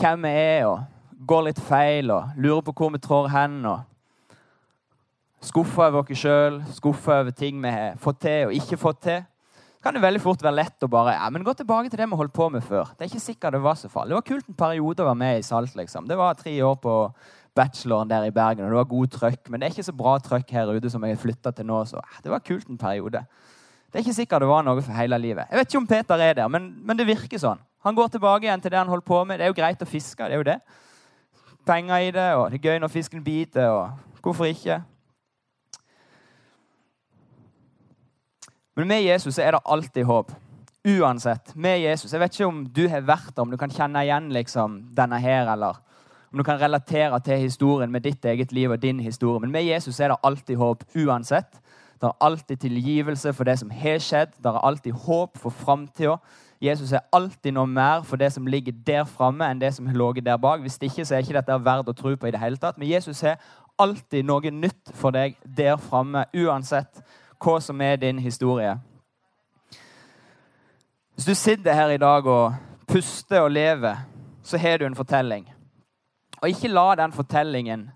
hvem 0.00 0.24
vi 0.24 0.30
er, 0.32 0.64
og 0.64 1.26
går 1.28 1.42
litt 1.50 1.60
feil, 1.60 2.08
og 2.10 2.38
lurer 2.40 2.62
på 2.64 2.72
hvor 2.72 2.94
vi 2.94 3.02
trår 3.04 3.28
hen, 3.34 3.58
og 3.68 3.84
skuffer 5.44 5.90
over 5.90 6.08
oss 6.08 6.22
sjøl, 6.22 6.56
skuffer 6.72 7.20
over 7.20 7.36
ting 7.36 7.60
vi 7.60 7.74
har 7.74 8.00
fått 8.00 8.22
til 8.24 8.46
og 8.46 8.56
ikke 8.56 8.80
fått 8.80 9.02
til, 9.04 9.20
kan 9.88 9.96
det 9.96 10.04
veldig 10.04 10.20
fort 10.20 10.42
være 10.44 10.58
lett 10.58 10.84
å 10.84 10.88
bare 10.92 11.14
ja, 11.16 11.28
men 11.32 11.44
gå 11.46 11.52
tilbake 11.56 11.88
til 11.88 11.96
det 11.96 12.06
vi 12.10 12.16
holdt 12.20 12.32
på 12.36 12.50
med 12.52 12.64
før. 12.64 12.90
Det 12.92 13.06
er 13.06 13.08
ikke 13.08 13.24
sikkert 13.24 13.54
det 13.56 13.60
var 13.64 13.76
så 13.80 13.88
farlig. 13.88 14.12
Det 14.12 14.18
var 14.18 14.26
kult 14.26 14.50
en 14.50 14.56
periode 14.58 15.00
å 15.00 15.06
være 15.08 15.20
med 15.22 15.38
i 15.38 15.44
Salt. 15.46 15.76
liksom. 15.78 16.08
Det 16.10 16.18
var 16.18 16.36
tre 16.36 16.52
år 16.62 16.74
på 16.82 16.96
bacheloren 17.56 18.10
der 18.10 18.26
i 18.28 18.34
Bergen, 18.34 18.66
og 18.66 18.74
det 18.74 18.78
var 18.82 18.90
god 18.90 19.14
trøkk. 19.14 19.48
Men 19.48 19.60
det 19.60 19.68
er 19.68 19.72
ikke 19.72 19.86
så 19.86 19.94
bra 19.96 20.18
trøkk 20.20 20.52
her 20.52 20.74
ute 20.74 20.92
som 20.92 21.06
jeg 21.06 21.16
har 21.16 21.22
flytta 21.22 21.54
til 21.56 21.68
nå. 21.70 21.78
Så 21.88 22.02
det 22.20 22.34
var 22.34 22.44
kult 22.44 22.68
en 22.68 22.80
periode. 22.80 23.24
Det 23.88 23.96
er 23.96 24.04
ikke 24.04 24.18
sikkert 24.18 24.44
det 24.44 24.50
var 24.50 24.66
noe 24.66 24.84
for 24.84 24.98
hele 24.98 25.20
livet. 25.22 25.48
Jeg 25.48 25.62
vet 25.62 25.72
ikke 25.72 25.80
om 25.80 25.88
Peter 25.94 26.26
er 26.26 26.36
der, 26.42 26.52
men, 26.52 26.68
men 26.84 27.00
det 27.00 27.08
virker 27.08 27.40
sånn. 27.40 27.64
Han 27.88 27.96
går 27.96 28.12
tilbake 28.12 28.44
igjen 28.44 28.60
til 28.60 28.74
det 28.74 28.82
han 28.82 28.92
holdt 28.92 29.08
på 29.08 29.22
med. 29.24 29.40
Det 29.40 29.48
er 29.48 29.54
jo 29.54 29.56
greit 29.56 29.80
å 29.80 29.88
fiske. 29.88 30.20
det 30.28 30.36
er 30.36 30.42
jo 30.42 30.48
det. 30.50 30.58
Penger 31.64 32.04
i 32.04 32.12
det, 32.12 32.28
og 32.36 32.50
det 32.52 32.60
er 32.60 32.74
gøy 32.74 32.84
når 32.84 32.92
fisken 32.92 33.24
biter. 33.24 33.72
og 33.72 34.20
Hvorfor 34.20 34.52
ikke? 34.52 34.82
Men 38.78 38.86
med 38.88 39.02
Jesus 39.02 39.40
er 39.42 39.56
det 39.56 39.66
alltid 39.66 40.04
håp. 40.06 40.28
Uansett. 40.86 41.50
Med 41.56 41.80
Jesus. 41.80 42.12
Jeg 42.12 42.20
vet 42.20 42.36
ikke 42.36 42.46
om 42.46 42.60
du 42.70 42.84
har 42.86 43.02
vært 43.02 43.32
der, 43.34 43.42
om 43.42 43.50
du 43.50 43.56
kan 43.58 43.72
kjenne 43.74 44.04
igjen 44.06 44.28
liksom, 44.30 44.76
denne 44.94 45.18
her, 45.18 45.50
eller 45.50 45.80
om 46.30 46.38
du 46.38 46.44
kan 46.46 46.60
relatere 46.60 47.18
til 47.26 47.42
historien 47.42 47.90
med 47.90 48.06
ditt 48.06 48.24
eget 48.24 48.54
liv 48.54 48.70
og 48.70 48.78
din 48.78 49.00
historie. 49.02 49.42
Men 49.42 49.50
med 49.50 49.66
Jesus 49.66 49.98
er 49.98 50.12
det 50.12 50.20
alltid 50.22 50.62
håp 50.62 50.86
uansett. 50.94 51.58
Det 51.98 52.06
er 52.06 52.22
alltid 52.22 52.62
tilgivelse 52.68 53.34
for 53.34 53.50
det 53.50 53.58
som 53.58 53.74
har 53.74 53.98
skjedd. 53.98 54.38
Det 54.38 54.54
er 54.54 54.62
alltid 54.70 54.92
håp 55.08 55.42
for 55.42 55.50
framtida. 55.50 56.14
Jesus 56.62 56.92
er 56.94 57.02
alltid 57.12 57.58
noe 57.58 57.66
mer 57.66 58.06
for 58.06 58.16
det 58.16 58.30
som 58.32 58.46
ligger 58.46 58.78
der 58.86 59.02
framme, 59.10 59.50
enn 59.50 59.58
det 59.58 59.74
som 59.74 59.90
har 59.90 59.98
ligget 59.98 60.30
der 60.30 60.38
bak. 60.38 60.62
Hvis 60.62 60.78
ikke 60.78 61.02
så 61.02 61.16
er 61.16 61.26
ikke 61.26 61.40
dette 61.40 61.64
verdt 61.66 61.90
å 61.90 61.98
tro 61.98 62.14
på 62.14 62.30
i 62.30 62.30
det 62.30 62.46
hele 62.46 62.62
tatt. 62.62 62.78
Men 62.78 62.94
Jesus 62.94 63.26
har 63.26 63.42
alltid 63.78 64.22
noe 64.22 64.54
nytt 64.54 64.94
for 64.94 65.10
deg 65.10 65.34
der 65.42 65.74
framme, 65.82 66.28
uansett 66.30 67.02
hva 67.42 67.60
som 67.60 67.80
er 67.80 67.96
din 67.96 68.18
historie. 68.18 68.78
Hvis 71.14 71.26
du 71.26 71.34
sitter 71.34 71.74
her 71.74 71.90
i 71.90 71.98
dag 71.98 72.26
og 72.26 72.54
puster 72.86 73.40
og 73.40 73.50
lever, 73.50 73.96
så 74.42 74.58
har 74.58 74.78
du 74.78 74.86
en 74.86 74.94
fortelling. 74.94 75.48
Og 76.42 76.48
ikke 76.48 76.68
la 76.68 76.94
den 76.94 77.12
fortellingen 77.12 77.88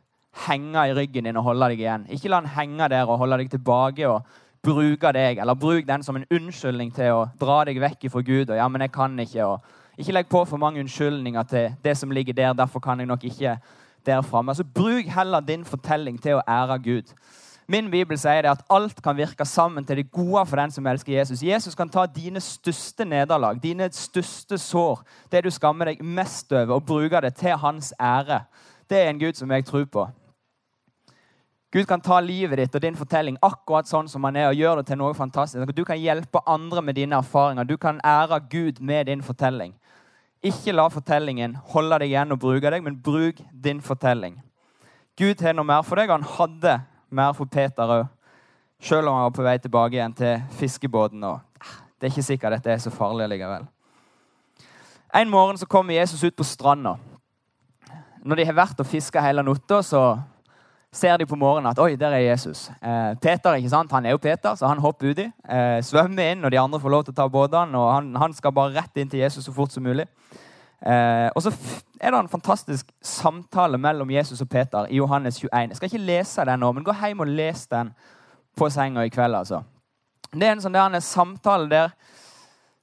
henge 0.46 0.88
i 0.88 0.94
ryggen 0.96 1.24
din 1.24 1.36
og 1.36 1.44
holde 1.46 1.68
deg 1.70 1.84
igjen. 1.84 2.06
Ikke 2.10 2.28
la 2.32 2.40
den 2.40 2.50
henge 2.56 2.88
der 2.88 3.06
og 3.06 3.18
holde 3.18 3.38
deg 3.38 3.50
tilbake 3.50 4.08
og 4.08 4.26
bruke 4.62 5.12
deg, 5.12 5.38
eller 5.38 5.54
bruk 5.54 5.86
den 5.86 6.02
som 6.02 6.16
en 6.16 6.26
unnskyldning 6.30 6.92
til 6.94 7.14
å 7.14 7.22
dra 7.40 7.62
deg 7.66 7.80
vekk 7.82 8.08
fra 8.10 8.22
Gud. 8.22 8.50
og 8.50 8.56
ja, 8.56 8.68
men 8.68 8.80
jeg 8.80 8.92
kan 8.92 9.18
ikke, 9.18 9.44
og 9.44 9.60
Ikke 9.98 10.12
legg 10.12 10.28
på 10.28 10.44
for 10.44 10.56
mange 10.56 10.80
unnskyldninger 10.80 11.42
til 11.42 11.74
det 11.84 11.96
som 11.98 12.10
ligger 12.10 12.32
der. 12.32 12.52
Derfor 12.52 12.80
kan 12.80 12.98
jeg 12.98 13.06
nok 13.06 13.24
ikke 13.24 13.58
der 14.06 14.22
fremme. 14.22 14.50
Altså, 14.50 14.64
bruk 14.64 15.04
heller 15.04 15.40
din 15.40 15.64
fortelling 15.64 16.22
til 16.22 16.38
å 16.38 16.42
ære 16.48 16.78
Gud. 16.78 17.12
Min 17.70 17.90
bibel 17.90 18.18
sier 18.18 18.42
det 18.42 18.50
at 18.50 18.64
alt 18.70 18.98
kan 19.02 19.16
virke 19.16 19.44
sammen 19.46 19.84
til 19.86 20.00
det 20.00 20.10
gode 20.10 20.46
for 20.46 20.58
den 20.58 20.70
som 20.74 20.86
elsker 20.86 21.12
Jesus. 21.12 21.42
Jesus 21.42 21.74
kan 21.78 21.88
ta 21.88 22.06
dine 22.06 22.40
største 22.40 23.04
nederlag, 23.04 23.60
dine 23.62 23.88
største 23.92 24.58
sår, 24.58 25.04
det 25.30 25.44
du 25.44 25.50
skammer 25.50 25.92
deg 25.92 26.02
mest 26.02 26.52
over, 26.52 26.74
og 26.76 26.86
bruke 26.86 27.20
det 27.22 27.34
til 27.38 27.56
hans 27.62 27.92
ære. 28.00 28.42
Det 28.90 28.98
er 28.98 29.10
en 29.10 29.20
Gud 29.20 29.38
som 29.38 29.50
jeg 29.50 29.64
tror 29.64 29.84
på. 29.84 30.08
Gud 31.72 31.86
kan 31.88 32.02
ta 32.04 32.18
livet 32.20 32.58
ditt 32.58 32.74
og 32.76 32.82
din 32.84 32.96
fortelling 32.98 33.38
akkurat 33.40 33.88
sånn 33.88 34.08
som 34.10 34.26
han 34.28 34.36
er, 34.36 34.50
og 34.50 34.58
gjøre 34.58 34.82
det 34.82 34.90
til 34.90 34.98
noe 35.00 35.14
fantastisk. 35.16 35.70
Du 35.72 35.86
kan 35.88 36.00
hjelpe 36.00 36.42
andre 36.44 36.82
med 36.84 36.98
dine 36.98 37.16
erfaringer. 37.16 37.64
Du 37.64 37.78
kan 37.80 38.00
ære 38.04 38.42
Gud 38.50 38.82
med 38.84 39.06
din 39.08 39.22
fortelling. 39.24 39.72
Ikke 40.44 40.74
la 40.74 40.88
fortellingen 40.90 41.54
holde 41.72 42.02
deg 42.02 42.10
igjen 42.10 42.34
og 42.34 42.42
bruke 42.42 42.70
deg, 42.74 42.82
men 42.84 42.98
bruk 43.00 43.40
din 43.64 43.80
fortelling. 43.80 44.40
Gud 45.16 45.40
har 45.40 45.54
noe 45.56 45.64
mer 45.64 45.84
for 45.86 45.96
deg. 45.96 46.10
Han 46.10 46.26
hadde 46.26 46.74
mer 47.12 47.36
for 47.36 47.50
Peter 47.50 47.96
òg. 48.00 48.10
Selv 48.82 49.08
om 49.08 49.14
han 49.14 49.28
var 49.28 49.36
på 49.36 49.44
vei 49.46 49.58
tilbake 49.62 49.94
igjen 49.94 50.14
til 50.18 50.42
fiskebåten. 50.58 51.22
Og 51.22 51.38
ah, 51.38 51.76
det 52.00 52.08
er 52.08 52.14
ikke 52.14 52.26
sikkert 52.26 52.56
dette 52.56 52.72
er 52.72 52.82
så 52.82 52.90
farlig 52.90 53.28
likevel. 53.30 53.68
En 55.14 55.30
morgen 55.30 55.58
så 55.60 55.68
kommer 55.68 55.94
Jesus 55.94 56.24
ut 56.24 56.36
på 56.36 56.44
stranda. 56.44 56.96
Når 58.24 58.38
de 58.38 58.46
har 58.48 58.56
vært 58.56 58.80
og 58.80 58.86
fiska 58.86 59.22
hele 59.22 59.42
natta, 59.44 59.82
så 59.82 60.02
ser 60.92 61.16
de 61.16 61.26
på 61.26 61.36
morgenen 61.36 61.70
at 61.70 61.80
oi, 61.80 61.96
der 61.96 62.14
er 62.16 62.24
Jesus. 62.26 62.68
Eh, 62.82 63.14
Peter 63.22 63.56
ikke 63.56 63.72
sant? 63.72 63.92
Han 63.92 64.06
er 64.06 64.14
jo 64.16 64.20
Peter, 64.22 64.54
så 64.54 64.68
han 64.68 64.80
hopper 64.80 65.12
uti. 65.12 65.24
Eh, 65.48 65.78
svømmer 65.84 66.32
inn, 66.32 66.44
og 66.44 66.52
de 66.52 66.60
andre 66.60 66.80
får 66.80 66.94
lov 66.94 67.04
til 67.04 67.14
å 67.14 67.20
ta 67.20 67.28
båtene. 67.32 67.78
og 67.78 67.92
han, 67.94 68.14
han, 68.16 68.34
skal 68.36 68.52
bare 68.52 68.74
rett 68.76 69.00
inn 69.00 69.08
til 69.08 69.20
Jesus 69.20 69.44
så 69.44 69.52
fort 69.52 69.72
som 69.72 69.84
mulig. 69.84 70.06
Eh, 70.82 71.28
og 71.34 71.42
så 71.44 71.52
er 72.00 72.10
det 72.10 72.18
en 72.18 72.28
fantastisk 72.28 72.88
samtale 73.02 73.78
mellom 73.78 74.10
Jesus 74.10 74.40
og 74.42 74.48
Peter 74.50 74.88
i 74.90 74.98
Johannes 74.98 75.38
21. 75.38 75.68
Jeg 75.68 75.76
skal 75.76 75.92
ikke 75.92 76.06
lese 76.06 76.46
den 76.48 76.60
nå, 76.60 76.72
men 76.72 76.84
gå 76.84 76.94
hjem 76.98 77.22
og 77.22 77.30
les 77.30 77.66
den 77.70 77.92
på 78.58 78.70
senga 78.70 79.04
i 79.06 79.12
kveld. 79.12 79.34
altså. 79.34 79.62
Det 80.32 80.48
er 80.48 80.56
en 80.56 80.64
sånn 80.64 80.74
der, 80.74 80.90
en 80.90 81.04
samtale 81.04 81.70
der, 81.70 81.94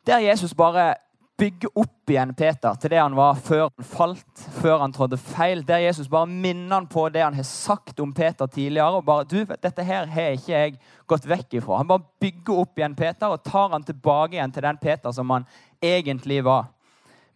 der 0.08 0.24
Jesus 0.24 0.54
bare 0.56 0.94
bygger 1.40 1.72
opp 1.80 2.12
igjen 2.12 2.34
Peter 2.36 2.76
til 2.80 2.92
det 2.92 3.00
han 3.00 3.16
var 3.16 3.38
før 3.40 3.70
han 3.70 3.86
falt, 3.88 4.42
før 4.60 4.82
han 4.84 4.94
trådte 4.96 5.20
feil. 5.20 5.62
Der 5.68 5.84
Jesus 5.84 6.10
bare 6.12 6.28
minner 6.28 6.76
han 6.76 6.88
på 6.92 7.06
det 7.14 7.24
han 7.24 7.38
har 7.38 7.48
sagt 7.48 8.00
om 8.00 8.12
Peter 8.14 8.48
tidligere. 8.48 9.00
og 9.00 9.06
bare, 9.06 9.24
du, 9.24 9.46
dette 9.46 9.84
her 9.84 10.08
har 10.08 10.36
ikke 10.36 10.52
jeg 10.52 10.80
gått 11.08 11.28
vekk 11.30 11.60
ifra. 11.62 11.78
Han 11.78 11.88
bare 11.88 12.08
bygger 12.20 12.64
opp 12.64 12.80
igjen 12.80 12.96
Peter 12.96 13.32
og 13.32 13.44
tar 13.44 13.72
han 13.72 13.88
tilbake 13.88 14.36
igjen 14.36 14.52
til 14.52 14.68
den 14.68 14.82
Peter 14.82 15.16
som 15.16 15.30
han 15.30 15.48
egentlig 15.82 16.44
var 16.44 16.68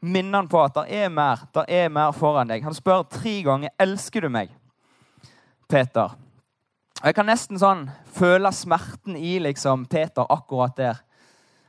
minner 0.04 0.42
han 0.42 0.50
på 0.52 0.60
at 0.60 0.76
det 0.82 1.00
er 1.04 1.14
mer 1.14 1.46
det 1.56 1.64
er 1.72 1.90
mer 1.94 2.12
foran 2.16 2.52
deg. 2.52 2.64
Han 2.66 2.76
spør 2.76 3.06
tre 3.12 3.38
ganger 3.46 3.74
elsker 3.82 4.26
du 4.26 4.30
meg, 4.34 4.52
Peter. 5.72 6.18
Og 7.00 7.08
Jeg 7.10 7.18
kan 7.18 7.28
nesten 7.28 7.60
sånn 7.60 7.88
føle 8.16 8.52
smerten 8.56 9.18
i 9.20 9.38
liksom 9.44 9.88
Peter 9.92 10.28
akkurat 10.32 10.76
der. 10.78 11.02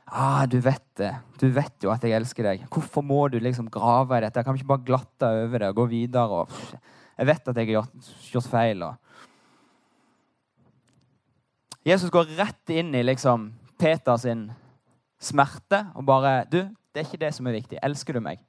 Ah, 0.05 0.45
du 0.45 0.59
vet 0.61 0.85
det. 0.99 1.15
Du 1.41 1.47
vet 1.49 1.83
jo 1.83 1.89
at 1.91 2.03
jeg 2.05 2.13
elsker 2.15 2.45
deg. 2.45 2.67
Hvorfor 2.71 3.03
må 3.03 3.25
du 3.33 3.39
liksom 3.41 3.71
grave 3.73 4.19
i 4.19 4.23
dette? 4.23 4.39
Jeg 4.39 4.45
kan 4.47 4.59
ikke 4.59 4.69
bare 4.69 4.85
glatte 4.85 5.31
over 5.41 5.63
det 5.63 5.71
og 5.71 5.79
gå 5.81 5.85
videre? 5.91 6.43
Og, 6.43 6.79
jeg 7.17 7.27
vet 7.31 7.49
at 7.49 7.57
jeg 7.57 7.67
har 7.71 7.73
gjort, 7.79 8.11
gjort 8.31 8.51
feil. 8.51 8.85
Og. 8.85 8.95
Jesus 11.85 12.13
går 12.13 12.31
rett 12.37 12.75
inn 12.75 12.93
i 12.95 13.03
liksom 13.05 13.49
Peters 13.81 14.27
smerte 15.21 15.81
og 15.95 16.05
bare 16.07 16.45
Du, 16.51 16.61
det 16.95 17.01
er 17.01 17.09
ikke 17.09 17.21
det 17.25 17.33
som 17.35 17.47
er 17.49 17.57
viktig. 17.57 17.79
Elsker 17.83 18.15
du 18.15 18.23
meg? 18.23 18.39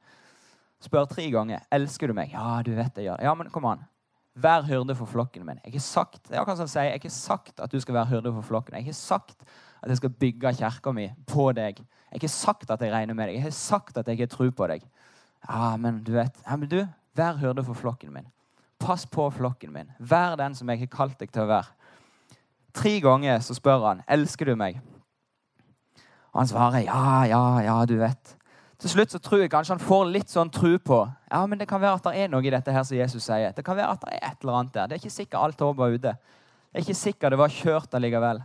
Spør 0.86 1.08
tre 1.10 1.26
ganger. 1.34 1.64
Elsker 1.74 2.12
du 2.12 2.14
meg? 2.14 2.30
Ja, 2.30 2.60
du 2.62 2.70
vet 2.76 2.98
jeg 3.00 3.08
gjør 3.08 3.22
Ja, 3.26 3.34
men 3.34 3.50
kom 3.50 3.66
an. 3.66 3.82
Vær 4.36 4.62
hyrde 4.68 4.94
for 4.94 5.08
flokken 5.08 5.46
min. 5.48 5.58
Jeg 5.64 5.74
har 5.74 5.82
sagt, 5.82 6.30
jeg 6.30 6.46
kan 6.46 6.60
si, 6.60 6.78
jeg 6.84 7.00
har 7.02 7.10
sagt 7.10 7.60
at 7.64 7.72
du 7.72 7.80
skal 7.80 7.96
være 7.96 8.10
hyrde 8.12 8.32
for 8.36 8.46
flokken. 8.46 8.76
Jeg 8.78 8.92
har 8.92 8.98
sagt 8.98 9.42
at 9.82 9.88
jeg 9.88 9.98
skal 9.98 10.12
bygge 10.20 10.52
kirka 10.60 10.92
mi 10.92 11.08
på 11.26 11.48
deg. 11.56 11.80
Jeg 12.12 12.22
har 12.22 12.32
sagt 12.32 12.70
at 12.70 12.84
jeg 12.84 12.92
regner 12.92 13.16
med 13.16 13.30
deg. 13.30 13.40
Jeg 13.40 13.48
har 13.48 13.56
sagt 13.56 13.98
at 13.98 14.08
jeg 14.08 14.20
har 14.20 14.30
tro 14.30 14.50
på 14.50 14.68
deg. 14.70 14.84
Ja, 15.48 15.76
men 15.80 16.02
du 16.04 16.12
vet, 16.12 16.38
ja, 16.44 16.56
men 16.56 16.68
du, 16.68 16.84
Vær 17.16 17.38
hyrde 17.40 17.64
for 17.64 17.74
flokken 17.74 18.12
min. 18.12 18.26
Pass 18.78 19.06
på 19.08 19.30
flokken 19.32 19.72
min. 19.72 19.88
Vær 19.98 20.36
den 20.36 20.54
som 20.54 20.68
jeg 20.68 20.82
har 20.84 20.92
kalt 20.92 21.18
deg 21.18 21.32
til 21.32 21.46
å 21.46 21.48
være. 21.48 21.72
Tre 22.76 22.98
ganger 23.00 23.40
så 23.40 23.56
spør 23.56 23.86
han 23.86 24.02
elsker 24.04 24.50
du 24.50 24.56
meg. 24.60 24.82
Og 26.36 26.42
han 26.42 26.48
svarer 26.50 26.82
ja, 26.84 27.24
ja, 27.24 27.44
ja, 27.64 27.76
du 27.88 27.94
vet. 27.96 28.34
Til 28.76 28.92
slutt 28.92 29.14
så 29.14 29.18
tror 29.24 29.40
jeg 29.40 29.48
kanskje 29.48 29.72
han 29.72 29.80
får 29.80 30.02
litt 30.12 30.28
sånn 30.28 30.50
tro 30.52 30.74
på 30.84 30.98
ja, 31.30 31.38
men 31.48 31.56
det 31.56 31.64
kan 31.70 31.80
være 31.80 31.96
at 31.96 32.08
det 32.10 32.20
er 32.20 32.28
noe 32.28 32.44
i 32.44 32.50
dette 32.52 32.74
her 32.74 32.84
som 32.84 32.98
Jesus 32.98 33.24
sier. 33.24 33.54
Det 33.56 33.64
kan 33.64 33.78
være 33.78 33.94
at 33.94 34.02
det 34.04 34.18
er 34.18 34.26
et 34.28 34.42
eller 34.44 34.58
annet 34.58 34.74
der. 34.74 34.90
Det 34.90 34.98
er 34.98 35.00
ikke 35.00 35.14
sikkert 35.14 35.38
alt 35.40 35.62
håp 35.64 35.78
var 35.78 35.94
ute. 35.96 36.12
Det 36.12 36.76
er 36.76 36.84
ikke 36.84 36.98
sikkert 36.98 37.32
det 37.32 37.38
var 37.40 37.54
kjørt 37.56 37.96
allikevel. 37.96 38.42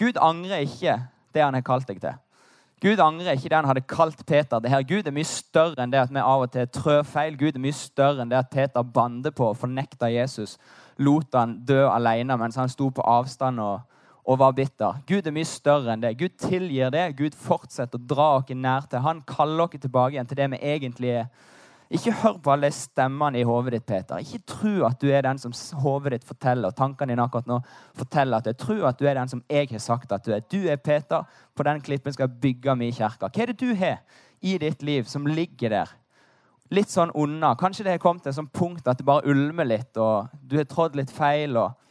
Gud 0.00 0.16
angrer 0.16 0.64
ikke 0.64 0.96
det 1.36 1.44
han 1.44 1.58
har 1.58 1.66
kalt 1.66 1.92
deg 1.92 2.00
til. 2.00 2.16
Gud 2.80 3.00
angrer 3.04 3.36
ikke 3.36 3.52
det 3.52 3.58
han 3.58 3.68
hadde 3.68 3.84
kalt 3.88 4.24
Peter. 4.26 4.64
Det 4.64 4.72
her 4.72 4.88
Gud 4.88 5.06
er 5.08 5.16
mye 5.16 5.28
større 5.28 5.84
enn 5.84 5.92
det 5.92 6.00
at 6.00 6.12
vi 6.12 6.24
av 6.24 6.46
og 6.46 6.54
til 6.56 6.72
trør 6.72 7.04
feil. 7.04 7.36
Gud 7.36 7.52
er 7.52 7.64
mye 7.66 7.76
større 7.76 8.24
enn 8.24 8.32
det 8.32 8.40
at 8.40 8.52
Peter 8.52 8.84
bander 8.96 9.36
på 9.36 9.50
og 9.52 9.60
fornekta 9.60 10.08
Jesus. 10.12 10.56
Lot 10.96 11.36
han 11.36 11.58
dø 11.68 11.82
alene 11.84 12.40
mens 12.40 12.56
han 12.56 12.72
sto 12.72 12.88
på 12.88 13.04
avstand 13.04 13.60
og 13.60 13.84
og 14.26 14.38
var 14.38 14.54
bitter. 14.56 15.02
Gud 15.06 15.26
er 15.26 15.34
mye 15.34 15.46
større 15.46 15.92
enn 15.94 16.02
det. 16.02 16.16
Gud 16.18 16.34
tilgir 16.42 16.90
det. 16.90 17.04
Gud 17.18 17.36
fortsetter 17.38 18.00
å 18.00 18.08
dra 18.10 18.30
dere 18.42 18.58
nær 18.58 18.88
til. 18.90 19.04
Han 19.04 19.22
kaller 19.26 19.70
dere 19.70 19.84
tilbake 19.84 20.16
igjen 20.16 20.30
til 20.30 20.40
det 20.40 20.48
vi 20.56 20.62
egentlig 20.74 21.12
er. 21.20 21.28
Ikke 21.94 22.10
hør 22.18 22.40
på 22.42 22.50
alle 22.50 22.72
stemmene 22.74 23.38
i 23.38 23.44
hodet 23.46 23.76
ditt, 23.76 23.84
Peter. 23.86 24.18
Ikke 24.18 24.42
tro 24.50 24.72
at 24.88 24.98
du 24.98 25.06
er 25.14 25.22
den 25.22 25.38
som 25.38 25.52
hodet 25.84 26.16
ditt 26.16 26.26
forteller. 26.26 26.68
og 26.68 26.74
tankene 26.74 27.12
dine 27.12 27.22
akkurat 27.22 27.46
nå 27.46 27.60
forteller 27.94 28.42
at 28.42 28.50
jeg 28.50 28.58
tror 28.58 28.88
at 28.88 28.98
du 28.98 29.06
er 29.06 29.14
den 29.14 29.30
som 29.30 29.44
jeg 29.48 29.70
har 29.70 29.78
sagt 29.78 30.12
at 30.12 30.26
du 30.26 30.32
er. 30.34 30.42
Du 30.50 30.66
er 30.66 30.76
Peter. 30.76 31.22
På 31.54 31.62
den 31.62 31.80
klippen 31.80 32.12
skal 32.12 32.26
jeg 32.26 32.40
bygge 32.40 32.76
min 32.76 32.92
kirke. 32.92 33.30
Hva 33.30 33.42
er 33.42 33.52
det 33.52 33.60
du 33.60 33.74
har 33.78 34.02
i 34.42 34.58
ditt 34.58 34.82
liv 34.82 35.04
som 35.04 35.26
ligger 35.26 35.70
der? 35.70 35.94
Litt 36.74 36.90
sånn 36.90 37.14
unna. 37.14 37.54
Kanskje 37.54 37.84
det 37.86 37.94
har 37.94 38.02
kommet 38.02 38.24
til 38.24 38.34
et 38.34 38.40
sånt 38.40 38.52
punkt 38.52 38.88
at 38.88 38.98
det 38.98 39.06
bare 39.06 39.22
ulmer 39.30 39.64
litt, 39.64 39.94
og 39.96 40.26
du 40.42 40.56
har 40.58 40.66
trådd 40.66 40.96
litt 40.98 41.14
feil. 41.14 41.56
og 41.56 41.85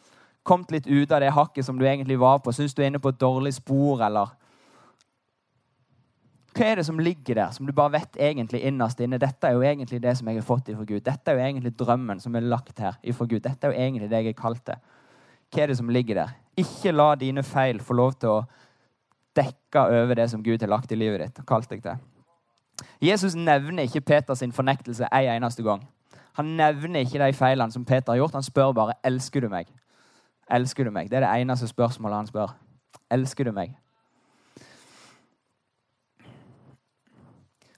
kommet 0.45 0.71
litt 0.71 0.87
ut 0.87 1.11
av 1.11 1.21
det 1.23 1.33
hakket 1.35 1.65
som 1.65 1.79
du 1.79 1.85
egentlig 1.85 2.17
var 2.21 2.39
på? 2.39 2.53
Syns 2.53 2.75
du 2.75 2.83
er 2.83 2.91
inne 2.91 3.01
på 3.01 3.11
et 3.13 3.21
dårlig 3.21 3.55
spor, 3.57 4.03
eller 4.05 4.33
Hva 6.55 6.69
er 6.71 6.79
det 6.79 6.85
som 6.87 6.99
ligger 7.03 7.35
der, 7.35 7.49
som 7.51 7.67
du 7.67 7.73
bare 7.75 7.97
vet 7.97 8.13
egentlig 8.15 8.61
innerst 8.63 9.01
inne? 9.03 9.17
Dette 9.19 9.49
er 9.49 9.57
jo 9.57 9.63
egentlig 9.67 9.97
det 9.99 10.13
som 10.15 10.29
jeg 10.31 10.37
har 10.37 10.45
fått 10.47 10.69
ifra 10.71 10.85
Gud. 10.87 11.01
Dette 11.03 11.31
er 11.31 11.35
jo 11.35 11.43
egentlig 11.43 11.73
drømmen 11.75 12.21
som 12.23 12.35
er 12.35 12.47
lagt 12.47 12.79
her 12.79 12.95
ifra 13.03 13.27
Gud. 13.27 13.41
Dette 13.43 13.67
er 13.67 13.73
jo 13.73 13.81
egentlig 13.83 14.07
det 14.07 14.21
jeg 14.21 14.31
er 14.31 14.37
kalt 14.39 14.63
til. 14.63 14.79
Hva 15.51 15.63
er 15.65 15.67
det 15.67 15.77
som 15.81 15.91
ligger 15.91 16.21
der? 16.21 16.31
Ikke 16.55 16.95
la 16.95 17.09
dine 17.19 17.43
feil 17.43 17.83
få 17.83 17.97
lov 17.99 18.15
til 18.21 18.37
å 18.37 18.45
dekke 19.35 19.83
over 19.97 20.15
det 20.15 20.29
som 20.31 20.43
Gud 20.43 20.63
har 20.63 20.71
lagt 20.71 20.91
i 20.91 20.99
livet 20.99 21.25
ditt. 21.25 21.45
kalt 21.45 21.69
deg 21.69 21.83
til. 21.83 21.99
Jesus 23.03 23.35
nevner 23.35 23.83
ikke 23.83 24.01
Peters 24.01 24.43
fornektelse 24.55 25.07
en 25.11 25.29
eneste 25.35 25.63
gang. 25.63 25.83
Han 26.35 26.45
nevner 26.45 27.03
ikke 27.03 27.19
de 27.19 27.33
feilene 27.33 27.71
som 27.71 27.85
Peter 27.85 28.11
har 28.11 28.17
gjort. 28.17 28.33
Han 28.33 28.43
spør 28.43 28.73
bare 28.75 28.97
elsker 29.03 29.41
du 29.41 29.49
meg. 29.49 29.67
Elsker 30.51 30.83
du 30.83 30.91
meg? 30.93 31.09
Det 31.09 31.17
er 31.17 31.25
det 31.25 31.41
eneste 31.41 31.67
spørsmålet 31.67 32.17
han 32.17 32.27
spør. 32.29 32.53
Elsker 33.11 33.43
du 33.43 33.51
meg? 33.51 33.73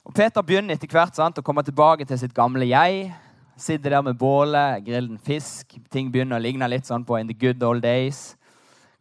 Og 0.08 0.14
Peter 0.14 0.42
begynner 0.42 0.76
etter 0.76 0.92
hvert 0.92 1.16
sant, 1.16 1.40
å 1.40 1.44
komme 1.44 1.64
tilbake 1.68 2.06
til 2.08 2.20
sitt 2.20 2.36
gamle 2.36 2.68
jeg. 2.68 3.10
Sitter 3.58 3.90
der 3.90 4.04
med 4.06 4.16
bålet, 4.20 4.84
grillen 4.86 5.18
en 5.18 5.24
fisk. 5.24 5.76
Ting 5.92 6.12
begynner 6.12 6.38
å 6.38 6.44
ligne 6.44 6.68
litt 6.70 6.88
sånn 6.88 7.06
på 7.06 7.18
in 7.20 7.28
the 7.28 7.36
good 7.36 7.64
old 7.64 7.84
days. 7.84 8.38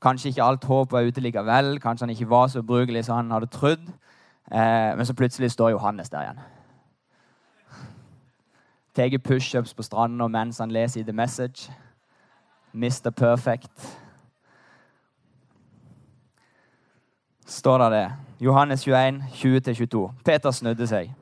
Kanskje 0.02 0.32
ikke 0.32 0.44
alt 0.44 0.64
håp 0.64 0.92
var 0.92 1.06
ute 1.06 1.22
likevel. 1.22 1.76
Kanskje 1.82 2.06
han 2.06 2.14
ikke 2.14 2.30
var 2.30 2.48
så 2.48 2.62
ubrukelig 2.62 3.04
som 3.06 3.20
han 3.20 3.30
hadde 3.30 3.50
trodd. 3.52 3.86
Eh, 4.50 4.92
men 4.96 5.06
så 5.06 5.14
plutselig 5.14 5.50
står 5.54 5.74
Johannes 5.74 6.10
der 6.10 6.26
igjen. 6.26 6.44
Tar 8.96 9.18
pushups 9.18 9.74
på 9.74 9.82
stranda 9.82 10.28
mens 10.28 10.58
han 10.58 10.70
leser 10.70 11.00
i 11.00 11.04
The 11.04 11.12
Message. 11.12 11.70
Mr. 12.76 13.10
Perfect. 13.10 13.98
Står 17.46 17.78
det 17.78 17.90
det. 17.90 18.12
Johannes 18.40 18.82
21, 18.84 19.22
20-22. 19.32 20.10
Peter 20.24 20.50
snudde 20.50 20.86
seg, 20.86 21.12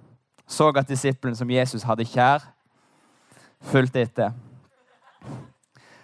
så 0.46 0.72
at 0.74 0.88
disippelen 0.88 1.36
som 1.36 1.50
Jesus 1.50 1.82
hadde 1.86 2.04
kjær, 2.04 2.42
fulgte 3.62 4.02
etter. 4.02 4.32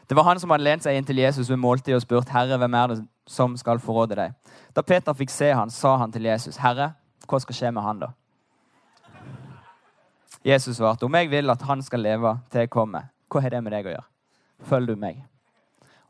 Det 0.09 0.17
var 0.17 0.29
han 0.29 0.41
som 0.41 0.51
hadde 0.51 0.65
lent 0.65 0.87
seg 0.87 0.97
inn 0.97 1.07
til 1.07 1.19
Jesus 1.19 1.51
ved 1.51 1.59
måltidet 1.59 1.99
og 1.99 2.03
spurt 2.03 2.31
Herre, 2.31 2.59
hvem 2.59 2.75
er 2.75 2.93
det 2.93 3.01
som 3.27 3.57
skal 3.59 3.83
forråde 3.83 4.19
deg. 4.19 4.55
Da 4.77 4.83
Peter 4.87 5.15
fikk 5.15 5.31
se 5.35 5.51
han, 5.55 5.71
sa 5.71 5.97
han 5.97 6.13
til 6.13 6.31
Jesus, 6.31 6.61
Herre, 6.63 6.93
hva 7.27 7.43
skal 7.43 7.59
skje 7.59 7.73
med 7.75 7.83
han 7.83 8.05
da? 8.05 8.13
Jesus 10.47 10.77
svarte, 10.77 11.05
om 11.05 11.15
jeg 11.15 11.31
vil 11.31 11.51
at 11.51 11.63
han 11.69 11.83
skal 11.83 12.01
leve 12.07 12.39
til 12.51 12.65
jeg 12.65 12.71
kommer, 12.71 13.11
hva 13.31 13.43
har 13.43 13.51
det 13.55 13.65
med 13.65 13.75
deg 13.75 13.91
å 13.91 13.97
gjøre? 13.97 14.09
Følg 14.71 14.89
du 14.89 14.97
meg? 14.99 15.21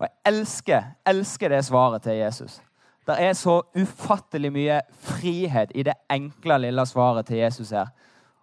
Og 0.01 0.07
jeg 0.07 0.33
elsker, 0.33 0.83
elsker 1.07 1.53
det 1.53 1.65
svaret 1.65 2.03
til 2.03 2.17
Jesus. 2.17 2.61
Det 3.07 3.17
er 3.21 3.33
så 3.37 3.61
ufattelig 3.77 4.53
mye 4.53 4.81
frihet 5.05 5.73
i 5.75 5.85
det 5.85 5.97
enkle, 6.11 6.59
lille 6.65 6.87
svaret 6.87 7.27
til 7.27 7.43
Jesus 7.43 7.71
her. 7.71 7.91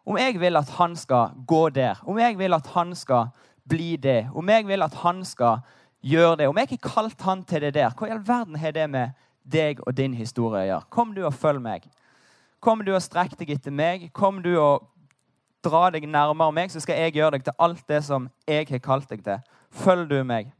Om 0.06 0.18
jeg 0.18 0.40
vil 0.40 0.58
at 0.58 0.70
han 0.78 0.96
skal 0.96 1.34
gå 1.48 1.70
der, 1.70 2.02
om 2.06 2.20
jeg 2.20 2.38
vil 2.38 2.54
at 2.54 2.68
han 2.76 2.96
skal 2.96 3.32
bli 3.70 3.96
det, 3.96 4.30
om 4.36 4.50
jeg 4.50 4.68
vil 4.68 4.84
at 4.84 4.94
han 4.94 5.26
skal 5.26 5.58
gjøre 6.02 6.36
det, 6.36 6.48
om 6.48 6.58
jeg 6.58 6.72
ikke 6.72 6.90
kalt 6.90 7.22
han 7.22 7.44
til 7.44 7.62
det 7.62 7.74
der, 7.74 7.90
hva 7.98 8.08
i 8.08 8.14
all 8.14 8.28
verden 8.28 8.56
har 8.56 8.72
det 8.72 8.90
med 8.90 9.18
deg 9.44 9.82
og 9.88 9.98
din 9.98 10.14
historie 10.14 10.62
å 10.62 10.68
gjøre? 10.68 10.90
Kom 10.90 11.16
du 11.16 11.24
og 11.26 11.34
følg 11.34 11.62
meg. 11.64 11.90
Kom 12.60 12.86
du 12.86 12.94
og 12.94 13.02
strekk 13.02 13.38
deg 13.40 13.56
etter 13.58 13.74
meg. 13.74 14.10
Kom 14.14 14.42
du 14.44 14.54
og 14.60 14.88
dra 15.66 15.88
deg 15.94 16.08
nærmere 16.10 16.54
meg, 16.54 16.72
så 16.72 16.82
skal 16.84 17.00
jeg 17.02 17.18
gjøre 17.18 17.38
deg 17.38 17.48
til 17.48 17.58
alt 17.60 17.84
det 17.90 18.04
som 18.06 18.30
jeg 18.48 18.68
har 18.70 18.84
kalt 18.84 19.10
deg 19.10 19.24
til. 19.26 19.42
Følg 19.72 20.10
du 20.10 20.22
meg. 20.24 20.54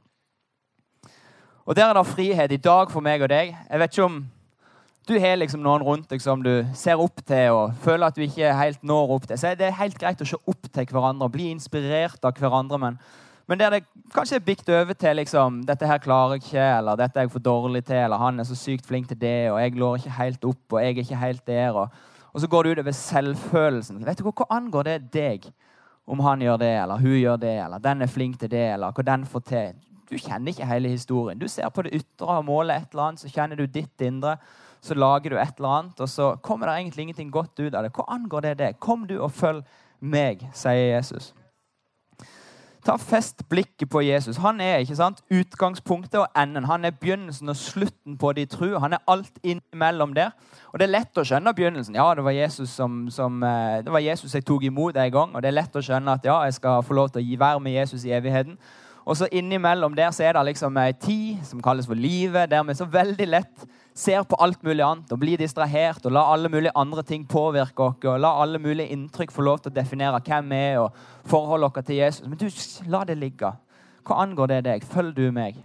Og 1.68 1.76
der 1.76 1.86
er 1.86 1.94
det 1.94 2.08
frihet 2.08 2.52
i 2.52 2.58
dag 2.64 2.92
for 2.92 3.04
meg 3.04 3.22
og 3.22 3.28
deg. 3.28 3.50
Jeg 3.52 3.80
vet 3.80 3.92
ikke 3.92 4.04
om 4.08 4.22
du 5.08 5.18
har 5.20 5.36
liksom 5.36 5.60
noen 5.64 5.84
rundt 5.84 6.10
deg 6.12 6.22
som 6.24 6.40
du 6.44 6.52
ser 6.76 7.00
opp 7.04 7.20
til 7.28 7.56
og 7.56 7.74
føler 7.84 8.08
at 8.08 8.16
du 8.16 8.22
ikke 8.24 8.54
helt 8.56 8.86
når 8.88 9.12
opp 9.18 9.26
til. 9.28 9.40
Så 9.40 9.52
Det 9.60 9.68
er 9.68 9.76
helt 9.76 9.98
greit 10.00 10.22
å 10.24 10.28
se 10.28 10.40
opp 10.48 10.70
til 10.72 10.86
hverandre 10.88 11.28
og 11.28 11.34
bli 11.34 11.50
inspirert 11.52 12.24
av 12.24 12.40
hverandre. 12.40 12.80
Men, 12.80 13.00
men 13.52 13.60
der 13.60 13.76
det 13.76 13.82
kanskje 14.16 14.40
er 14.40 14.46
bikt 14.48 14.70
over 14.70 14.94
til 14.94 15.20
liksom, 15.20 15.66
'Dette 15.68 15.88
her 15.88 15.98
klarer 15.98 16.38
jeg 16.38 16.44
ikke', 16.44 16.78
eller 16.78 16.96
'Dette 16.96 17.20
er 17.20 17.24
jeg 17.24 17.32
for 17.32 17.40
dårlig 17.40 17.84
til', 17.84 18.04
eller 18.04 18.18
'Han 18.18 18.40
er 18.40 18.44
så 18.44 18.56
sykt 18.56 18.88
flink 18.88 19.08
til 19.08 19.18
det', 19.22 19.52
og 19.52 19.60
'jeg 19.60 19.76
lår 19.76 19.96
ikke 19.96 20.10
helt 20.10 20.46
opp', 20.46 20.72
og 20.72 20.80
'jeg 20.80 20.92
er 20.92 21.04
ikke 21.04 21.16
helt 21.16 21.46
der'. 21.48 21.76
Og, 21.76 21.90
og 22.34 22.42
så 22.42 22.48
går 22.48 22.64
det 22.64 22.72
utover 22.78 22.92
selvfølelsen. 22.92 24.06
Vet 24.06 24.20
du 24.20 24.24
hva, 24.24 24.32
hva 24.32 24.56
angår 24.56 24.84
det 24.84 25.14
deg? 25.14 25.52
Om 26.08 26.20
han 26.20 26.40
gjør 26.40 26.58
det, 26.58 26.82
eller 26.82 26.98
hun 26.98 27.20
gjør 27.20 27.36
det, 27.36 27.60
eller 27.66 27.78
den 27.78 28.02
er 28.02 28.08
flink 28.08 28.40
til 28.40 28.52
det, 28.52 28.74
eller 28.74 28.92
hva 28.92 29.04
den 29.04 29.26
får 29.26 29.40
til 29.40 29.74
du 30.10 30.16
kjenner 30.18 30.54
ikke 30.54 30.68
hele 30.70 30.92
historien. 30.94 31.40
Du 31.40 31.48
ser 31.52 31.70
på 31.74 31.84
det 31.86 31.96
ytre 32.00 32.40
og 32.40 32.46
måler 32.48 32.80
et 32.80 32.94
eller 32.94 33.10
annet, 33.10 33.24
så 33.24 33.32
kjenner 33.32 33.60
du 33.60 33.66
ditt 33.66 34.02
indre. 34.02 34.38
Så 34.82 34.96
lager 34.96 35.34
du 35.34 35.40
et 35.42 35.58
eller 35.58 35.74
annet, 35.80 36.00
og 36.00 36.10
så 36.10 36.36
kommer 36.44 36.70
det 36.70 36.78
egentlig 36.78 37.08
ingenting 37.08 37.32
godt 37.34 37.60
ut 37.60 37.74
av 37.74 37.84
det. 37.84 37.92
Hva 37.96 38.06
angår 38.14 38.46
det 38.46 38.58
det? 38.60 38.72
Kom 38.80 39.08
du 39.10 39.18
og 39.20 39.34
følg 39.36 39.66
meg, 40.00 40.46
sier 40.56 40.94
Jesus. 40.94 41.34
Ta 42.88 42.96
Fest 42.98 43.50
blikket 43.50 43.90
på 43.90 44.02
Jesus. 44.02 44.38
Han 44.38 44.62
er 44.64 44.78
ikke 44.80 44.96
sant, 44.96 45.20
utgangspunktet 45.34 46.22
og 46.22 46.28
enden. 46.38 46.70
Han 46.70 46.86
er 46.86 46.94
begynnelsen 46.96 47.50
og 47.50 47.58
slutten 47.60 48.16
på 48.18 48.32
de 48.38 48.46
tru. 48.46 48.78
Han 48.80 48.94
er 48.94 49.04
alt 49.08 49.42
innimellom 49.44 50.14
der. 50.16 50.32
Og 50.72 50.80
Det 50.80 50.88
er 50.88 50.94
lett 50.94 51.20
å 51.20 51.26
skjønne 51.28 51.52
begynnelsen. 51.58 51.98
Ja, 52.00 52.14
det 52.16 52.24
var 52.24 52.32
Jesus 52.32 52.70
som, 52.70 53.10
som 53.12 53.44
eh, 53.44 53.84
det 53.84 53.92
var 53.92 54.00
Jesus 54.00 54.36
jeg 54.36 54.46
tok 54.46 54.64
imot 54.64 54.96
en 54.96 55.12
gang. 55.12 55.36
Og 55.36 55.44
det 55.44 55.50
er 55.52 55.58
lett 55.58 55.76
å 55.76 55.84
skjønne 55.84 56.16
at 56.16 56.26
ja, 56.26 56.38
jeg 56.48 56.62
skal 56.62 56.84
få 56.86 56.96
lov 56.96 57.12
til 57.12 57.26
å 57.26 57.28
gi 57.28 57.40
være 57.40 57.60
med 57.60 57.76
Jesus 57.76 58.06
i 58.08 58.14
evigheten. 58.16 58.56
Og 59.08 59.16
så 59.16 59.28
innimellom 59.32 59.96
der 59.96 60.12
så 60.12 60.26
er 60.28 60.36
det 60.36 60.50
liksom 60.50 60.78
ei 60.82 60.92
tid 60.92 61.44
som 61.48 61.62
kalles 61.64 61.88
for 61.88 61.96
livet, 61.96 62.50
der 62.52 62.64
vi 62.68 62.76
så 62.76 62.86
veldig 62.92 63.28
lett 63.28 63.68
ser 63.98 64.26
på 64.28 64.36
alt 64.44 64.60
mulig 64.64 64.84
annet 64.84 65.12
og 65.16 65.22
blir 65.22 65.40
distrahert 65.40 66.04
og 66.06 66.12
la 66.14 66.26
alle 66.34 66.50
mulige 66.52 66.76
andre 66.76 67.04
ting 67.08 67.24
påvirke 67.28 67.86
oss 67.86 68.04
og 68.04 68.20
la 68.20 68.34
alle 68.44 68.60
mulige 68.60 68.92
inntrykk 68.94 69.32
få 69.32 69.46
lov 69.48 69.62
til 69.62 69.72
å 69.72 69.78
definere 69.78 70.20
hvem 70.26 70.52
vi 70.52 70.60
er 70.74 70.82
og 70.82 70.98
forholde 71.26 71.70
oss 71.70 71.88
til 71.88 72.02
Jesus. 72.02 72.28
Men 72.28 72.38
du, 72.38 72.50
la 72.92 73.06
det 73.08 73.16
ligge. 73.18 73.54
Hva 74.04 74.20
angår 74.26 74.52
det 74.52 74.60
deg? 74.68 74.84
Følg 74.86 75.16
du 75.16 75.32
meg. 75.32 75.56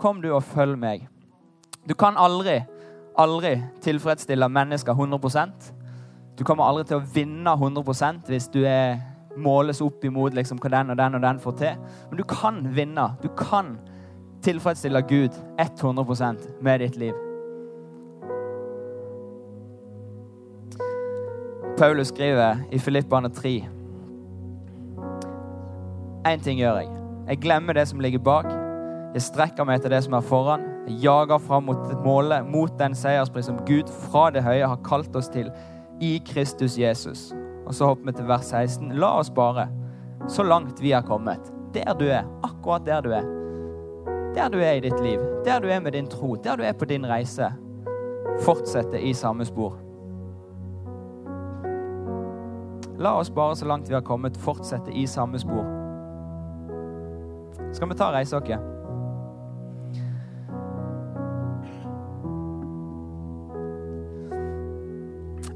Kom 0.00 0.22
du 0.24 0.30
og 0.32 0.42
følg 0.44 0.78
meg. 0.80 1.04
Du 1.86 1.94
kan 1.94 2.16
aldri, 2.16 2.62
aldri 3.16 3.58
tilfredsstille 3.84 4.48
mennesker 4.48 4.92
100% 4.92 5.68
Du 6.36 6.42
kommer 6.44 6.66
aldri 6.66 6.88
til 6.88 6.98
å 6.98 7.04
vinne 7.14 7.52
100% 7.54 8.26
hvis 8.32 8.48
du 8.52 8.64
er 8.64 8.98
måles 9.36 9.80
opp 9.80 10.04
imot 10.04 10.34
liksom, 10.34 10.58
hva 10.62 10.70
den 10.72 10.90
og 10.94 10.98
den 10.98 11.18
og 11.18 11.22
den 11.22 11.38
får 11.42 11.56
til. 11.60 11.84
Men 12.10 12.18
du 12.20 12.24
kan 12.30 12.62
vinne. 12.76 13.10
Du 13.22 13.28
kan 13.38 13.76
tilfredsstille 14.42 15.02
Gud 15.08 15.36
100% 15.60 16.62
med 16.62 16.80
ditt 16.80 16.96
liv. 16.96 17.14
Paulus 21.78 22.08
skriver 22.08 22.56
i 22.72 22.78
Filippane 22.78 23.28
3 23.28 23.68
Én 26.26 26.42
ting 26.42 26.58
gjør 26.58 26.80
jeg. 26.80 26.88
Jeg 27.28 27.38
glemmer 27.38 27.72
det 27.72 27.88
som 27.88 28.00
ligger 28.00 28.18
bak. 28.18 28.46
Jeg 29.14 29.22
strekker 29.22 29.64
meg 29.64 29.78
etter 29.78 29.92
det 29.94 30.02
som 30.04 30.16
er 30.18 30.24
foran. 30.26 30.64
Jeg 30.88 30.98
jager 31.04 31.38
fram 31.38 31.68
mot 31.68 31.92
målet, 32.04 32.46
mot 32.50 32.72
den 32.78 32.94
seierspris 32.94 33.46
som 33.46 33.60
Gud 33.66 33.88
fra 33.88 34.30
det 34.34 34.42
høye 34.42 34.66
har 34.66 34.82
kalt 34.84 35.16
oss 35.16 35.28
til 35.28 35.50
i 36.00 36.16
Kristus 36.26 36.78
Jesus. 36.78 37.32
Og 37.66 37.74
så 37.74 37.86
hopper 37.90 38.06
vi 38.06 38.16
til 38.16 38.28
vers 38.28 38.50
16. 38.52 38.92
La 39.00 39.16
oss 39.18 39.30
bare, 39.34 39.68
så 40.28 40.42
langt 40.46 40.82
vi 40.82 40.92
har 40.94 41.02
kommet, 41.02 41.52
der 41.74 41.94
du 41.98 42.06
er, 42.06 42.26
akkurat 42.46 42.86
der 42.86 43.00
du 43.02 43.10
er, 43.10 43.26
der 44.34 44.48
du 44.52 44.58
er 44.58 44.78
i 44.78 44.84
ditt 44.84 45.00
liv, 45.02 45.20
der 45.44 45.60
du 45.60 45.68
er 45.68 45.80
med 45.80 45.92
din 45.92 46.06
tro, 46.06 46.36
der 46.36 46.56
du 46.56 46.62
er 46.62 46.72
på 46.72 46.84
din 46.84 47.06
reise, 47.06 47.50
fortsette 48.44 49.00
i 49.00 49.12
samme 49.14 49.44
spor. 49.44 49.78
La 52.98 53.18
oss 53.18 53.30
bare, 53.30 53.56
så 53.56 53.66
langt 53.66 53.88
vi 53.88 53.94
har 53.94 54.00
kommet, 54.00 54.36
fortsette 54.36 54.92
i 54.92 55.06
samme 55.06 55.38
spor. 55.38 55.66
Skal 57.72 57.88
vi 57.88 57.98
ta 57.98 58.12
reise 58.12 58.36
oss? 58.36 58.75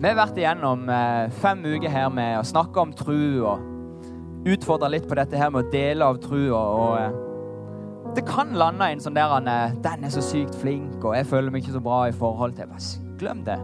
Vi 0.01 0.09
har 0.09 0.17
vært 0.17 0.39
igjennom 0.41 0.87
eh, 0.89 1.27
fem 1.43 1.61
uker 1.61 1.93
her 1.93 2.07
med 2.09 2.39
å 2.39 2.45
snakke 2.49 2.81
om 2.81 2.93
tru 2.97 3.43
og 3.45 4.47
utfordre 4.49 4.89
litt 4.95 5.05
på 5.05 5.19
dette 5.19 5.37
her 5.37 5.51
med 5.53 5.67
å 5.67 5.73
dele 5.75 6.07
av 6.09 6.21
trua. 6.23 6.61
Og 6.73 6.95
eh, 6.97 7.19
det 8.17 8.25
kan 8.25 8.55
lande 8.57 8.89
en 8.89 9.03
sånn 9.05 9.19
der 9.19 9.29
han 9.29 9.45
'Den 9.45 10.07
er 10.09 10.15
så 10.15 10.23
sykt 10.25 10.57
flink, 10.57 11.05
og 11.05 11.13
jeg 11.19 11.29
føler 11.29 11.53
meg 11.53 11.63
ikke 11.63 11.77
så 11.77 11.85
bra 11.85 12.09
i 12.09 12.17
forhold 12.17 12.57
til' 12.57 12.71
Bare 12.73 13.19
Glem 13.21 13.45
det. 13.45 13.59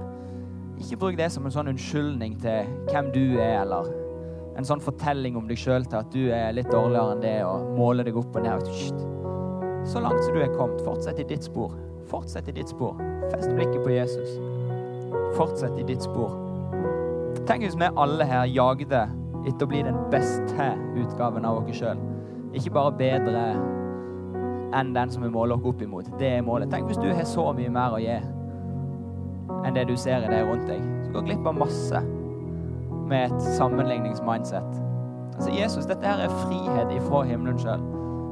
Ikke 0.77 0.99
bruk 1.01 1.17
det 1.17 1.31
som 1.33 1.47
en 1.47 1.55
sånn 1.55 1.73
unnskyldning 1.73 2.37
til 2.43 2.69
hvem 2.93 3.09
du 3.17 3.41
er, 3.41 3.63
eller 3.63 3.89
en 4.59 4.65
sånn 4.65 4.81
fortelling 4.85 5.37
om 5.41 5.49
deg 5.49 5.57
sjøl 5.57 5.89
til 5.89 5.99
at 6.03 6.13
du 6.13 6.29
er 6.29 6.53
litt 6.53 6.69
dårligere 6.69 7.17
enn 7.17 7.25
det, 7.25 7.39
og 7.49 7.73
måler 7.79 8.05
deg 8.05 8.17
opp 8.17 8.37
og 8.37 8.45
ned. 8.45 8.69
Så 9.89 10.05
langt 10.05 10.21
som 10.21 10.35
du 10.37 10.43
er 10.45 10.53
kommet, 10.53 10.85
fortsett 10.85 11.19
i 11.19 11.25
ditt 11.25 11.49
spor. 11.49 11.73
Fortsett 12.13 12.49
i 12.49 12.53
ditt 12.53 12.69
spor. 12.69 13.01
Fest 13.33 13.49
blikket 13.57 13.81
på 13.81 13.97
Jesus. 13.97 14.37
Fortsett 15.37 15.79
i 15.79 15.87
ditt 15.87 16.05
spor. 16.05 16.35
Tenk 17.47 17.63
hvis 17.63 17.79
vi 17.79 17.89
alle 17.97 18.27
her 18.27 18.47
jagde 18.51 19.05
etter 19.47 19.67
å 19.67 19.71
bli 19.71 19.83
den 19.87 19.99
beste 20.11 20.71
utgaven 20.99 21.47
av 21.47 21.61
oss 21.63 21.79
sjøl. 21.79 22.01
Ikke 22.57 22.73
bare 22.75 22.95
bedre 22.99 23.45
enn 24.77 24.95
den 24.97 25.13
som 25.13 25.23
vi 25.23 25.31
måler 25.31 25.57
oss 25.57 25.69
opp 25.69 25.83
imot. 25.83 26.09
Det 26.19 26.33
er 26.39 26.47
målet. 26.47 26.71
Tenk 26.73 26.91
hvis 26.91 27.01
du 27.01 27.09
har 27.13 27.29
så 27.29 27.51
mye 27.57 27.71
mer 27.73 27.95
å 27.95 28.03
gi 28.03 28.17
enn 28.17 29.77
det 29.77 29.87
du 29.89 29.95
ser 29.99 30.25
i 30.25 30.31
deg 30.31 30.49
rundt 30.49 30.67
deg. 30.71 30.83
Så 31.07 31.15
går 31.15 31.29
glipp 31.29 31.47
av 31.47 31.61
masse 31.61 32.03
med 33.07 33.31
et 33.31 33.47
sammenligningsmindset. 33.57 34.83
Altså, 35.37 35.53
Jesus, 35.53 35.87
dette 35.87 36.07
her 36.07 36.25
er 36.25 36.37
frihet 36.47 36.93
ifra 36.97 37.23
himmelen 37.29 37.61
sjøl. 37.61 37.85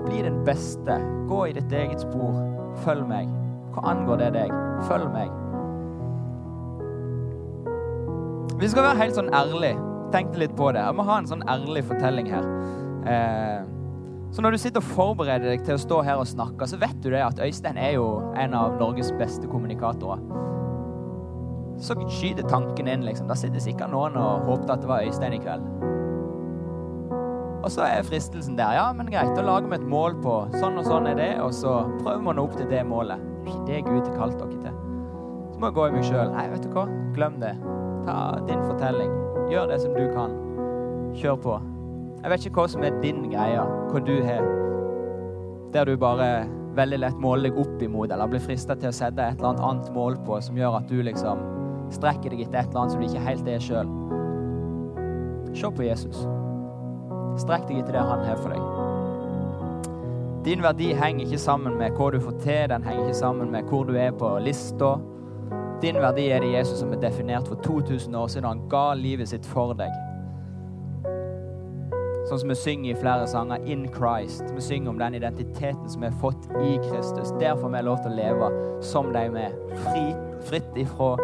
Bli 0.05 0.25
den 0.25 0.43
beste. 0.47 0.99
Gå 1.31 1.45
i 1.51 1.57
ditt 1.57 1.73
eget 1.73 2.03
spor. 2.03 2.37
Følg 2.85 3.07
meg. 3.09 3.31
Hva 3.75 3.87
angår 3.95 4.25
det 4.25 4.35
deg? 4.41 4.53
Følg 4.89 5.11
meg. 5.15 5.44
Vi 8.61 8.69
skal 8.71 8.87
være 8.87 9.01
helt 9.03 9.17
sånn 9.19 9.33
ærlig. 9.35 9.75
Tenkte 10.15 10.39
litt 10.39 10.55
på 10.55 10.71
det. 10.75 10.83
Jeg 10.85 10.95
må 10.95 11.07
ha 11.09 11.19
en 11.19 11.27
sånn 11.27 11.43
ærlig 11.51 11.83
fortelling 11.89 12.29
her. 12.31 12.45
Eh, 13.11 13.65
så 14.35 14.43
når 14.43 14.55
du 14.55 14.59
sitter 14.63 14.83
og 14.83 14.93
forbereder 14.95 15.51
deg 15.53 15.65
til 15.67 15.77
å 15.77 15.83
stå 15.83 16.01
her 16.07 16.21
og 16.23 16.27
snakke, 16.31 16.67
så 16.71 16.79
vet 16.79 16.97
du 17.03 17.11
det 17.13 17.23
at 17.23 17.39
Øystein 17.43 17.79
er 17.79 17.97
jo 17.97 18.07
en 18.39 18.55
av 18.59 18.79
Norges 18.81 19.13
beste 19.19 19.51
kommunikatorer. 19.51 20.23
Så 21.83 21.97
skyter 21.99 22.47
tanken 22.47 22.89
inn, 22.91 23.03
liksom. 23.07 23.27
Da 23.31 23.35
sitter 23.39 23.63
sikkert 23.63 23.91
noen 23.91 24.19
og 24.19 24.47
håper 24.47 24.77
at 24.77 24.83
det 24.85 24.91
var 24.91 25.07
Øystein 25.07 25.35
i 25.35 25.43
kveld. 25.43 25.67
Og 27.65 27.71
så 27.73 27.87
er 27.87 28.07
fristelsen 28.07 28.59
der. 28.59 28.77
Ja, 28.77 28.89
men 28.95 29.11
greit, 29.11 29.35
da 29.35 29.43
lager 29.43 29.71
vi 29.71 29.81
et 29.81 29.89
mål 29.89 30.19
på 30.23 30.35
sånn 30.59 30.79
og 30.79 30.87
sånn 30.87 31.09
er 31.11 31.19
det, 31.19 31.31
og 31.43 31.51
så 31.57 31.81
prøver 32.03 32.21
vi 32.21 32.31
å 32.35 32.37
nå 32.39 32.45
opp 32.47 32.59
til 32.59 32.71
det 32.71 32.85
målet. 32.87 33.23
Det 33.67 33.81
er 33.81 33.87
Gud 33.87 34.05
har 34.05 34.19
kalt 34.19 34.39
dere 34.39 34.61
til. 34.61 34.83
Så 35.55 35.63
må 35.63 35.71
jeg 35.71 35.79
gå 35.79 35.89
i 35.89 35.95
meg 35.97 36.07
sjøl. 36.11 36.35
Nei, 36.35 36.47
vet 36.53 36.67
du 36.67 36.75
hva, 36.75 36.85
glem 37.17 37.41
det. 37.43 37.55
Ta 38.05 38.17
din 38.49 38.61
fortelling. 38.69 39.13
Gjør 39.51 39.71
det 39.73 39.81
som 39.83 39.95
du 39.97 40.05
kan. 40.15 40.35
Kjør 41.17 41.41
på. 41.41 41.55
Jeg 42.23 42.33
vet 42.33 42.47
ikke 42.47 42.61
hva 42.61 42.69
som 42.73 42.85
er 42.87 43.01
din 43.03 43.27
greie, 43.33 43.65
hva 43.91 44.01
du 44.05 44.15
har. 44.25 44.47
Der 45.75 45.89
du 45.89 45.97
bare 46.01 46.29
veldig 46.75 46.99
lett 47.03 47.19
måler 47.23 47.51
deg 47.51 47.59
opp 47.61 47.83
imot, 47.83 48.13
eller 48.13 48.31
blir 48.31 48.43
frista 48.43 48.77
til 48.79 48.91
å 48.91 48.97
sette 48.97 49.23
et 49.23 49.39
eller 49.43 49.61
annet 49.61 49.91
mål 49.95 50.17
på 50.27 50.39
som 50.43 50.57
gjør 50.59 50.79
at 50.81 50.89
du 50.91 51.03
liksom 51.05 51.43
strekker 51.95 52.33
deg 52.33 52.47
etter 52.47 52.63
et 52.63 52.71
eller 52.71 52.81
annet 52.83 52.95
som 52.95 53.03
du 53.03 53.07
ikke 53.09 53.27
helt 53.29 53.51
er 53.51 53.63
sjøl. 53.63 53.93
Se 55.55 55.71
på 55.71 55.87
Jesus. 55.87 56.25
Strekk 57.45 57.69
deg 57.69 57.83
etter 57.83 57.99
det 57.99 58.09
han 58.09 58.25
har 58.27 58.41
for 58.41 58.55
deg. 58.55 58.63
Din 60.45 60.61
verdi 60.65 60.91
henger 60.93 61.25
ikke 61.25 61.41
sammen 61.41 61.79
med 61.81 61.95
hva 61.97 62.11
du 62.13 62.19
får 62.21 62.37
til, 62.43 62.65
den 62.73 62.85
henger 62.85 63.07
ikke 63.07 63.21
sammen 63.23 63.53
med 63.55 63.71
hvor 63.71 63.87
du 63.89 63.95
er 63.97 64.13
på 64.13 64.29
lista. 64.45 64.97
Din 65.83 65.99
verdi 66.01 66.29
er 66.31 66.41
det 66.41 66.53
Jesus 66.53 66.79
som 66.79 66.93
er 66.93 67.01
definert 67.01 67.49
for 67.49 67.55
2000 67.55 68.15
år 68.15 68.27
siden. 68.27 68.45
og 68.45 68.51
Han 68.51 68.69
ga 68.69 68.95
livet 68.95 69.29
sitt 69.29 69.47
for 69.47 69.75
deg. 69.79 69.91
Sånn 72.25 72.41
som 72.41 72.49
vi 72.49 72.57
synger 72.57 72.91
i 72.91 72.97
flere 72.97 73.27
sanger, 73.29 73.61
'In 73.67 73.89
Christ'. 73.93 74.55
Vi 74.55 74.61
synger 74.61 74.91
om 74.91 74.99
den 74.99 75.15
identiteten 75.15 75.89
som 75.89 76.01
vi 76.01 76.09
har 76.09 76.19
fått 76.21 76.49
i 76.63 76.79
Kristus. 76.89 77.35
Derfor 77.41 77.69
vi 77.69 77.77
har 77.77 77.85
lov 77.85 77.99
til 78.03 78.13
å 78.13 78.17
leve 78.17 78.51
som 78.83 79.13
de 79.13 79.29
vi 79.29 79.41
er. 79.41 79.53
Fri, 79.77 80.15
fritt 80.41 80.77
ifra 80.77 81.19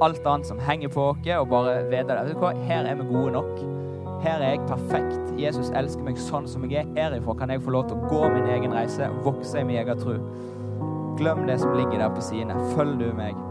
alt 0.00 0.26
annet 0.26 0.46
som 0.46 0.58
henger 0.58 0.88
på 0.88 1.02
oss, 1.10 1.26
og 1.40 1.48
bare 1.48 1.82
vite 1.90 2.14
det. 2.14 2.64
Her 2.64 2.86
er 2.86 2.94
vi 2.94 3.04
gode 3.04 3.32
nok. 3.32 3.58
Her 4.22 4.40
er 4.40 4.50
jeg 4.50 4.66
perfekt. 4.66 5.34
Jesus 5.38 5.70
elsker 5.70 6.02
meg 6.02 6.16
sånn 6.18 6.48
som 6.48 6.64
jeg 6.70 6.86
er. 6.96 7.10
Herifra 7.10 7.34
kan 7.38 7.50
jeg 7.50 7.62
få 7.62 7.70
lov 7.70 7.88
til 7.88 7.98
å 7.98 8.08
gå 8.10 8.22
min 8.34 8.48
egen 8.50 8.74
reise, 8.74 9.10
vokse 9.22 9.60
i 9.60 9.64
min 9.64 9.78
egen 9.78 10.00
tro. 10.00 10.16
Glem 11.18 11.46
det 11.46 11.60
som 11.60 11.76
ligger 11.76 11.98
der 11.98 12.10
på 12.14 12.24
sidene. 12.24 12.58
Følg 12.74 12.98
du 12.98 13.12
meg. 13.14 13.47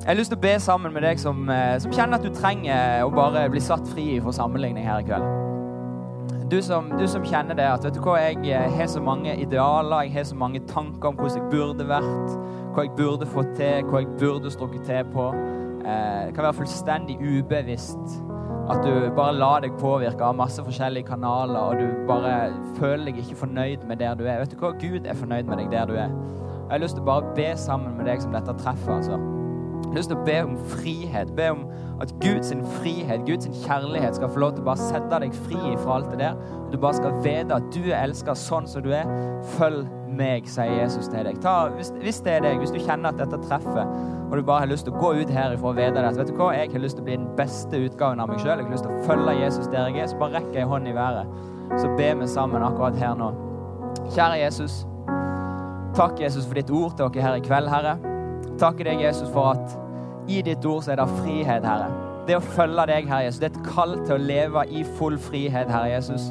Jeg 0.00 0.08
har 0.08 0.16
lyst 0.18 0.32
til 0.32 0.38
å 0.40 0.42
be 0.42 0.54
sammen 0.58 0.94
med 0.96 1.04
deg 1.04 1.20
som, 1.20 1.44
eh, 1.52 1.76
som, 1.78 1.92
kjenner 1.92 2.18
at 2.18 2.24
du 2.24 2.32
trenger 2.34 3.04
å 3.04 3.10
bare 3.14 3.44
bli 3.52 3.60
satt 3.62 3.84
fri 3.92 4.06
for 4.24 4.34
sammenligning 4.34 4.86
her 4.88 5.02
i 5.02 5.06
kveld. 5.06 5.50
Du 6.50 6.56
som, 6.66 6.88
du 6.98 7.04
som 7.06 7.22
kjenner 7.22 7.54
det 7.54 7.66
at 7.68 7.84
vet 7.86 7.94
du 7.94 8.00
hva, 8.02 8.16
jeg 8.18 8.40
eh, 8.48 8.72
har 8.74 8.88
så 8.90 9.02
mange 9.04 9.36
idealer, 9.38 10.08
jeg 10.08 10.16
har 10.16 10.24
så 10.26 10.38
mange 10.40 10.64
tanker 10.66 11.12
om 11.12 11.20
hvordan 11.20 11.36
jeg 11.38 11.52
burde 11.52 11.86
vært, 11.86 12.32
hva 12.74 12.86
jeg 12.88 12.96
burde 12.98 13.28
fått 13.30 13.52
til, 13.60 13.84
hva 13.86 14.02
jeg 14.02 14.10
burde 14.18 14.50
strukket 14.50 14.88
til 14.88 15.12
på. 15.12 15.28
Eh, 15.84 16.26
det 16.26 16.34
kan 16.34 16.48
være 16.48 16.58
fullstendig 16.58 17.20
ubevisst 17.20 18.18
at 18.70 18.82
du 18.86 19.10
bare 19.14 19.34
lar 19.34 19.62
deg 19.64 19.78
påvirke 19.78 20.24
av 20.26 20.36
masse 20.38 20.62
forskjellige 20.62 21.08
kanaler, 21.10 21.58
og 21.60 21.78
du 21.80 22.06
bare 22.08 22.50
føler 22.78 23.10
deg 23.10 23.22
ikke 23.22 23.40
fornøyd 23.44 23.86
med 23.88 24.02
der 24.02 24.18
du 24.18 24.26
er. 24.26 24.42
Vet 24.42 24.54
du 24.54 24.60
hva? 24.62 24.72
Gud 24.78 25.06
er 25.06 25.18
fornøyd 25.18 25.50
med 25.50 25.62
deg 25.62 25.72
der 25.74 25.90
du 25.90 25.96
er. 25.98 26.12
Jeg 26.70 26.76
har 26.78 26.82
lyst 26.84 26.94
til 26.94 27.02
å 27.02 27.06
bare 27.08 27.30
be 27.34 27.48
sammen 27.58 27.96
med 27.98 28.06
deg 28.06 28.20
som 28.22 28.30
dette 28.30 28.52
treffer. 28.60 28.92
altså. 28.94 29.16
Jeg 29.80 29.88
har 29.88 29.96
lyst 29.96 30.12
til 30.12 30.18
å 30.20 30.26
be 30.28 30.36
om 30.44 30.52
frihet. 30.70 31.32
Be 31.34 31.48
om 31.50 31.64
at 32.00 32.12
Guds 32.22 32.52
frihet, 32.76 33.24
Guds 33.26 33.48
kjærlighet, 33.64 34.14
skal 34.20 34.30
få 34.30 34.38
lov 34.38 34.52
til 34.54 34.62
å 34.62 34.68
bare 34.68 34.84
sette 34.84 35.18
deg 35.24 35.34
fri 35.48 35.58
fra 35.80 35.96
alt 35.96 36.12
det 36.12 36.20
der. 36.20 36.36
Du 36.70 36.76
bare 36.78 36.94
skal 36.94 37.16
vite 37.24 37.56
at 37.56 37.66
du 37.74 37.80
er 37.88 38.04
elska 38.04 38.36
sånn 38.38 38.70
som 38.70 38.84
du 38.86 38.92
er. 38.94 39.10
Følg 39.56 39.88
meg, 40.14 40.46
sier 40.46 40.76
Jesus 40.76 41.10
til 41.10 41.26
deg. 41.26 41.40
Ta, 41.42 41.56
hvis, 41.74 41.90
hvis, 42.04 42.20
det 42.22 42.36
er 42.36 42.46
deg, 42.46 42.60
hvis 42.62 42.70
du 42.70 42.78
kjenner 42.78 43.10
at 43.10 43.18
dette 43.18 43.40
treffer, 43.48 43.90
og 44.28 44.36
du 44.38 44.44
bare 44.46 44.62
har 44.62 44.70
lyst 44.70 44.86
til 44.86 44.94
å 44.94 45.02
gå 45.02 45.10
ut 45.24 45.32
herifra 45.34 45.72
og 45.72 45.80
vite 45.80 45.96
det, 45.98 46.12
vet 46.20 46.30
du 46.30 46.38
hva, 46.38 46.52
jeg 46.54 46.70
har 46.70 46.84
lyst 46.84 47.00
til 47.00 47.02
å 47.02 47.08
bli 47.08 47.18
den 47.18 47.26
beste 47.38 47.82
utgaven 47.88 48.22
av 48.22 48.30
meg 48.30 48.38
sjøl, 48.38 48.60
jeg 48.60 48.68
har 48.68 48.76
lyst 48.76 48.86
til 48.86 48.94
å 48.94 49.02
følge 49.08 49.34
Jesus 49.40 49.72
der 49.74 49.90
jeg 49.90 50.04
er, 50.04 50.12
så 50.12 50.22
bare 50.22 50.38
rekker 50.38 50.62
jeg 50.62 50.70
hånden 50.70 50.92
i 50.92 50.94
været. 50.94 51.34
Så 51.82 51.90
ber 51.98 52.22
vi 52.22 52.30
sammen 52.30 52.66
akkurat 52.66 53.02
her 53.02 53.18
nå. 53.18 53.32
Kjære 54.14 54.38
Jesus. 54.44 54.84
Takk, 55.96 56.20
Jesus, 56.22 56.46
for 56.46 56.54
ditt 56.58 56.70
ord 56.70 56.96
til 56.96 57.10
dere 57.10 57.26
her 57.26 57.40
i 57.40 57.44
kveld, 57.44 57.68
Herre 57.72 57.98
takker 58.60 58.90
deg, 58.90 59.02
Jesus, 59.04 59.30
for 59.32 59.54
at 59.54 60.30
i 60.30 60.42
ditt 60.44 60.64
ord 60.68 60.84
så 60.84 60.94
er 60.94 61.00
det 61.00 61.08
frihet, 61.20 61.66
Herre. 61.66 61.90
Det 62.28 62.36
å 62.36 62.42
følge 62.44 62.86
deg, 62.90 63.08
Herre 63.08 63.26
Jesus, 63.26 63.40
det 63.40 63.50
er 63.50 63.56
et 63.56 63.68
kall 63.72 63.96
til 64.04 64.14
å 64.16 64.22
leve 64.22 64.64
i 64.68 64.84
full 64.98 65.16
frihet, 65.20 65.70
Herre 65.72 65.94
Jesus. 65.94 66.28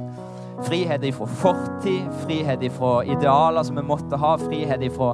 Frihet 0.68 1.04
ifra 1.08 1.28
fortid, 1.40 2.08
frihet 2.26 2.64
ifra 2.68 3.00
idealer 3.08 3.66
som 3.66 3.80
vi 3.80 3.86
måtte 3.88 4.20
ha, 4.20 4.36
frihet 4.42 4.84
ifra 4.86 5.14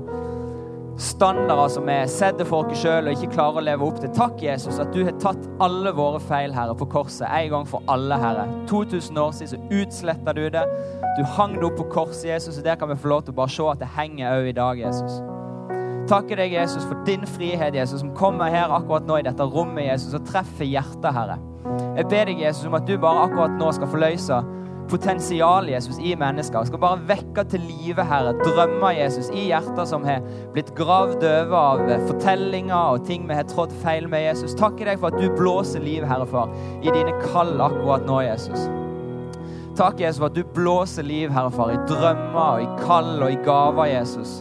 standarder 0.97 1.67
som 1.67 1.85
vi 1.89 1.95
setter 2.07 2.47
for 2.47 2.65
oss 2.65 2.79
sjøl 2.79 3.09
og 3.09 3.17
ikke 3.17 3.33
klarer 3.35 3.59
å 3.59 3.65
leve 3.67 3.87
opp 3.87 3.99
til. 3.99 4.11
Takk, 4.15 4.39
Jesus, 4.43 4.79
at 4.79 4.93
du 4.95 5.01
har 5.03 5.15
tatt 5.21 5.49
alle 5.63 5.91
våre 5.95 6.21
feil, 6.23 6.55
Herre, 6.55 6.75
på 6.77 6.87
korset 6.91 7.27
en 7.27 7.51
gang 7.51 7.69
for 7.69 7.83
alle, 7.91 8.17
Herre. 8.21 8.47
2000 8.71 9.19
år 9.19 9.35
siden 9.35 9.53
så 9.53 9.81
utsletta 9.81 10.35
du 10.37 10.45
det. 10.55 10.65
Du 11.19 11.23
hang 11.37 11.59
det 11.59 11.67
opp 11.67 11.79
på 11.81 11.89
korset, 11.99 12.29
Jesus, 12.33 12.59
og 12.59 12.67
der 12.67 12.79
kan 12.79 12.91
vi 12.91 12.99
få 12.99 13.11
lov 13.11 13.25
til 13.25 13.35
å 13.35 13.41
bare 13.43 13.55
se 13.55 13.71
at 13.71 13.83
det 13.83 13.95
henger 13.97 14.39
òg 14.39 14.51
i 14.51 14.59
dag, 14.59 14.85
Jesus 14.87 15.23
takker 16.09 16.37
deg, 16.37 16.53
Jesus, 16.53 16.83
for 16.85 16.99
din 17.05 17.25
frihet, 17.25 17.73
Jesus, 17.73 18.03
som 18.03 18.11
kommer 18.13 18.51
her 18.53 18.69
akkurat 18.73 19.07
nå 19.07 19.19
i 19.19 19.25
dette 19.25 19.45
rommet, 19.55 19.87
Jesus, 19.87 20.13
og 20.13 20.27
treffer 20.29 20.67
hjertet, 20.67 21.07
Herre. 21.15 21.39
Jeg 21.97 22.07
ber 22.11 22.29
deg, 22.29 22.43
Jesus, 22.45 22.67
om 22.69 22.77
at 22.77 22.85
du 22.85 22.93
bare 23.01 23.25
akkurat 23.25 23.55
nå 23.57 23.71
skal 23.73 23.89
forløse 23.89 24.37
potensial, 24.89 25.69
Jesus, 25.69 25.97
i 25.99 26.13
mennesker. 26.19 26.59
Jeg 26.59 26.71
skal 26.71 26.81
bare 26.81 27.01
vekke 27.09 27.45
til 27.51 27.63
live, 27.65 28.05
Herre, 28.05 28.35
drømmer, 28.43 28.95
Jesus, 28.97 29.29
i 29.33 29.47
hjerter 29.49 29.85
som 29.89 30.05
har 30.07 30.23
blitt 30.55 30.73
gravd 30.77 31.25
over 31.25 31.57
av 31.59 32.07
fortellinger 32.07 32.95
og 32.95 33.05
ting 33.07 33.27
vi 33.29 33.37
har 33.37 33.47
trådt 33.49 33.75
feil 33.83 34.09
med, 34.11 34.27
Jesus. 34.27 34.55
Takker 34.59 34.91
deg 34.91 35.01
for 35.01 35.13
at 35.13 35.21
du 35.21 35.29
blåser 35.37 35.83
liv, 35.85 36.05
Herre 36.07 36.27
Far, 36.29 36.51
i 36.81 36.91
dine 36.91 37.13
kall 37.27 37.55
akkurat 37.61 38.05
nå, 38.07 38.21
Jesus. 38.27 38.67
Takk, 39.75 39.99
Jesus, 39.99 40.21
for 40.21 40.31
at 40.31 40.37
du 40.37 40.43
blåser 40.55 41.03
liv, 41.03 41.31
Herre 41.35 41.51
Far, 41.51 41.73
i 41.73 41.79
drømmer 41.89 42.43
og 42.45 42.63
i 42.63 42.83
kall 42.85 43.15
og 43.19 43.31
i 43.33 43.39
gaver, 43.43 43.89
Jesus. 43.91 44.39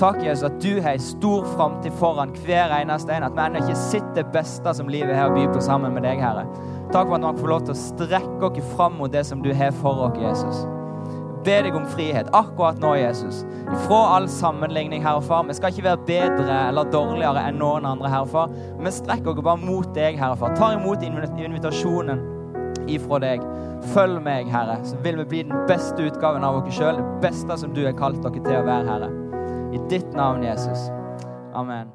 Takk, 0.00 0.22
Jesus, 0.24 0.44
at 0.44 0.60
du 0.62 0.80
har 0.80 0.96
en 0.96 1.02
stor 1.04 1.44
framtid 1.56 1.92
foran 2.00 2.30
hver 2.44 2.72
eneste 2.72 3.12
en. 3.12 3.26
At 3.26 3.34
vi 3.36 3.42
ennå 3.44 3.60
ikke 3.64 3.76
sitter 3.76 4.14
det 4.20 4.30
beste 4.32 4.72
som 4.76 4.88
livet 4.88 5.16
har 5.16 5.28
å 5.28 5.34
by 5.36 5.48
på 5.52 5.64
sammen 5.64 5.92
med 5.96 6.06
deg, 6.08 6.22
Herre. 6.24 6.46
Takk 6.90 7.06
for 7.06 7.14
at 7.14 7.36
vi 7.36 7.40
får 7.40 7.50
lov 7.52 7.64
til 7.66 7.76
å 7.76 7.78
strekke 7.78 8.48
oss 8.48 8.70
fram 8.74 8.96
mot 8.98 9.12
det 9.12 9.22
som 9.28 9.42
du 9.44 9.52
har 9.54 9.70
for 9.78 10.08
oss, 10.08 10.16
Jesus. 10.18 10.64
Be 11.44 11.54
deg 11.64 11.76
om 11.78 11.86
frihet 11.88 12.28
akkurat 12.36 12.80
nå, 12.82 12.90
Jesus. 12.98 13.44
Fra 13.86 14.00
all 14.16 14.26
sammenligning, 14.28 15.04
Herre 15.06 15.22
Far. 15.24 15.46
Vi 15.48 15.54
skal 15.56 15.72
ikke 15.72 15.86
være 15.86 16.02
bedre 16.08 16.56
eller 16.66 16.90
dårligere 16.92 17.46
enn 17.48 17.60
noen 17.62 17.86
andre, 17.88 18.10
Herre 18.12 18.28
Far. 18.28 18.50
Vi 18.80 18.92
strekker 18.92 19.32
oss 19.32 19.46
bare 19.46 19.62
mot 19.62 19.88
deg, 19.96 20.18
Herre 20.20 20.36
Far. 20.40 20.56
Tar 20.58 20.76
imot 20.76 21.06
invitasjonen 21.06 22.20
ifra 22.90 23.22
deg. 23.22 23.46
Følg 23.94 24.20
meg, 24.26 24.50
Herre, 24.52 24.76
så 24.84 24.98
vil 25.06 25.22
vi 25.22 25.28
bli 25.30 25.44
den 25.48 25.64
beste 25.70 26.10
utgaven 26.10 26.44
av 26.44 26.58
oss 26.58 26.74
sjøl. 26.76 26.98
Det 26.98 27.30
beste 27.30 27.60
som 27.62 27.72
du 27.76 27.84
har 27.86 27.96
kalt 27.96 28.20
dere 28.26 28.42
til 28.42 28.58
å 28.58 28.66
være, 28.66 28.90
Herre. 28.90 29.14
I 29.70 29.80
ditt 29.88 30.12
navn, 30.18 30.42
Jesus. 30.44 30.90
Amen. 31.54 31.94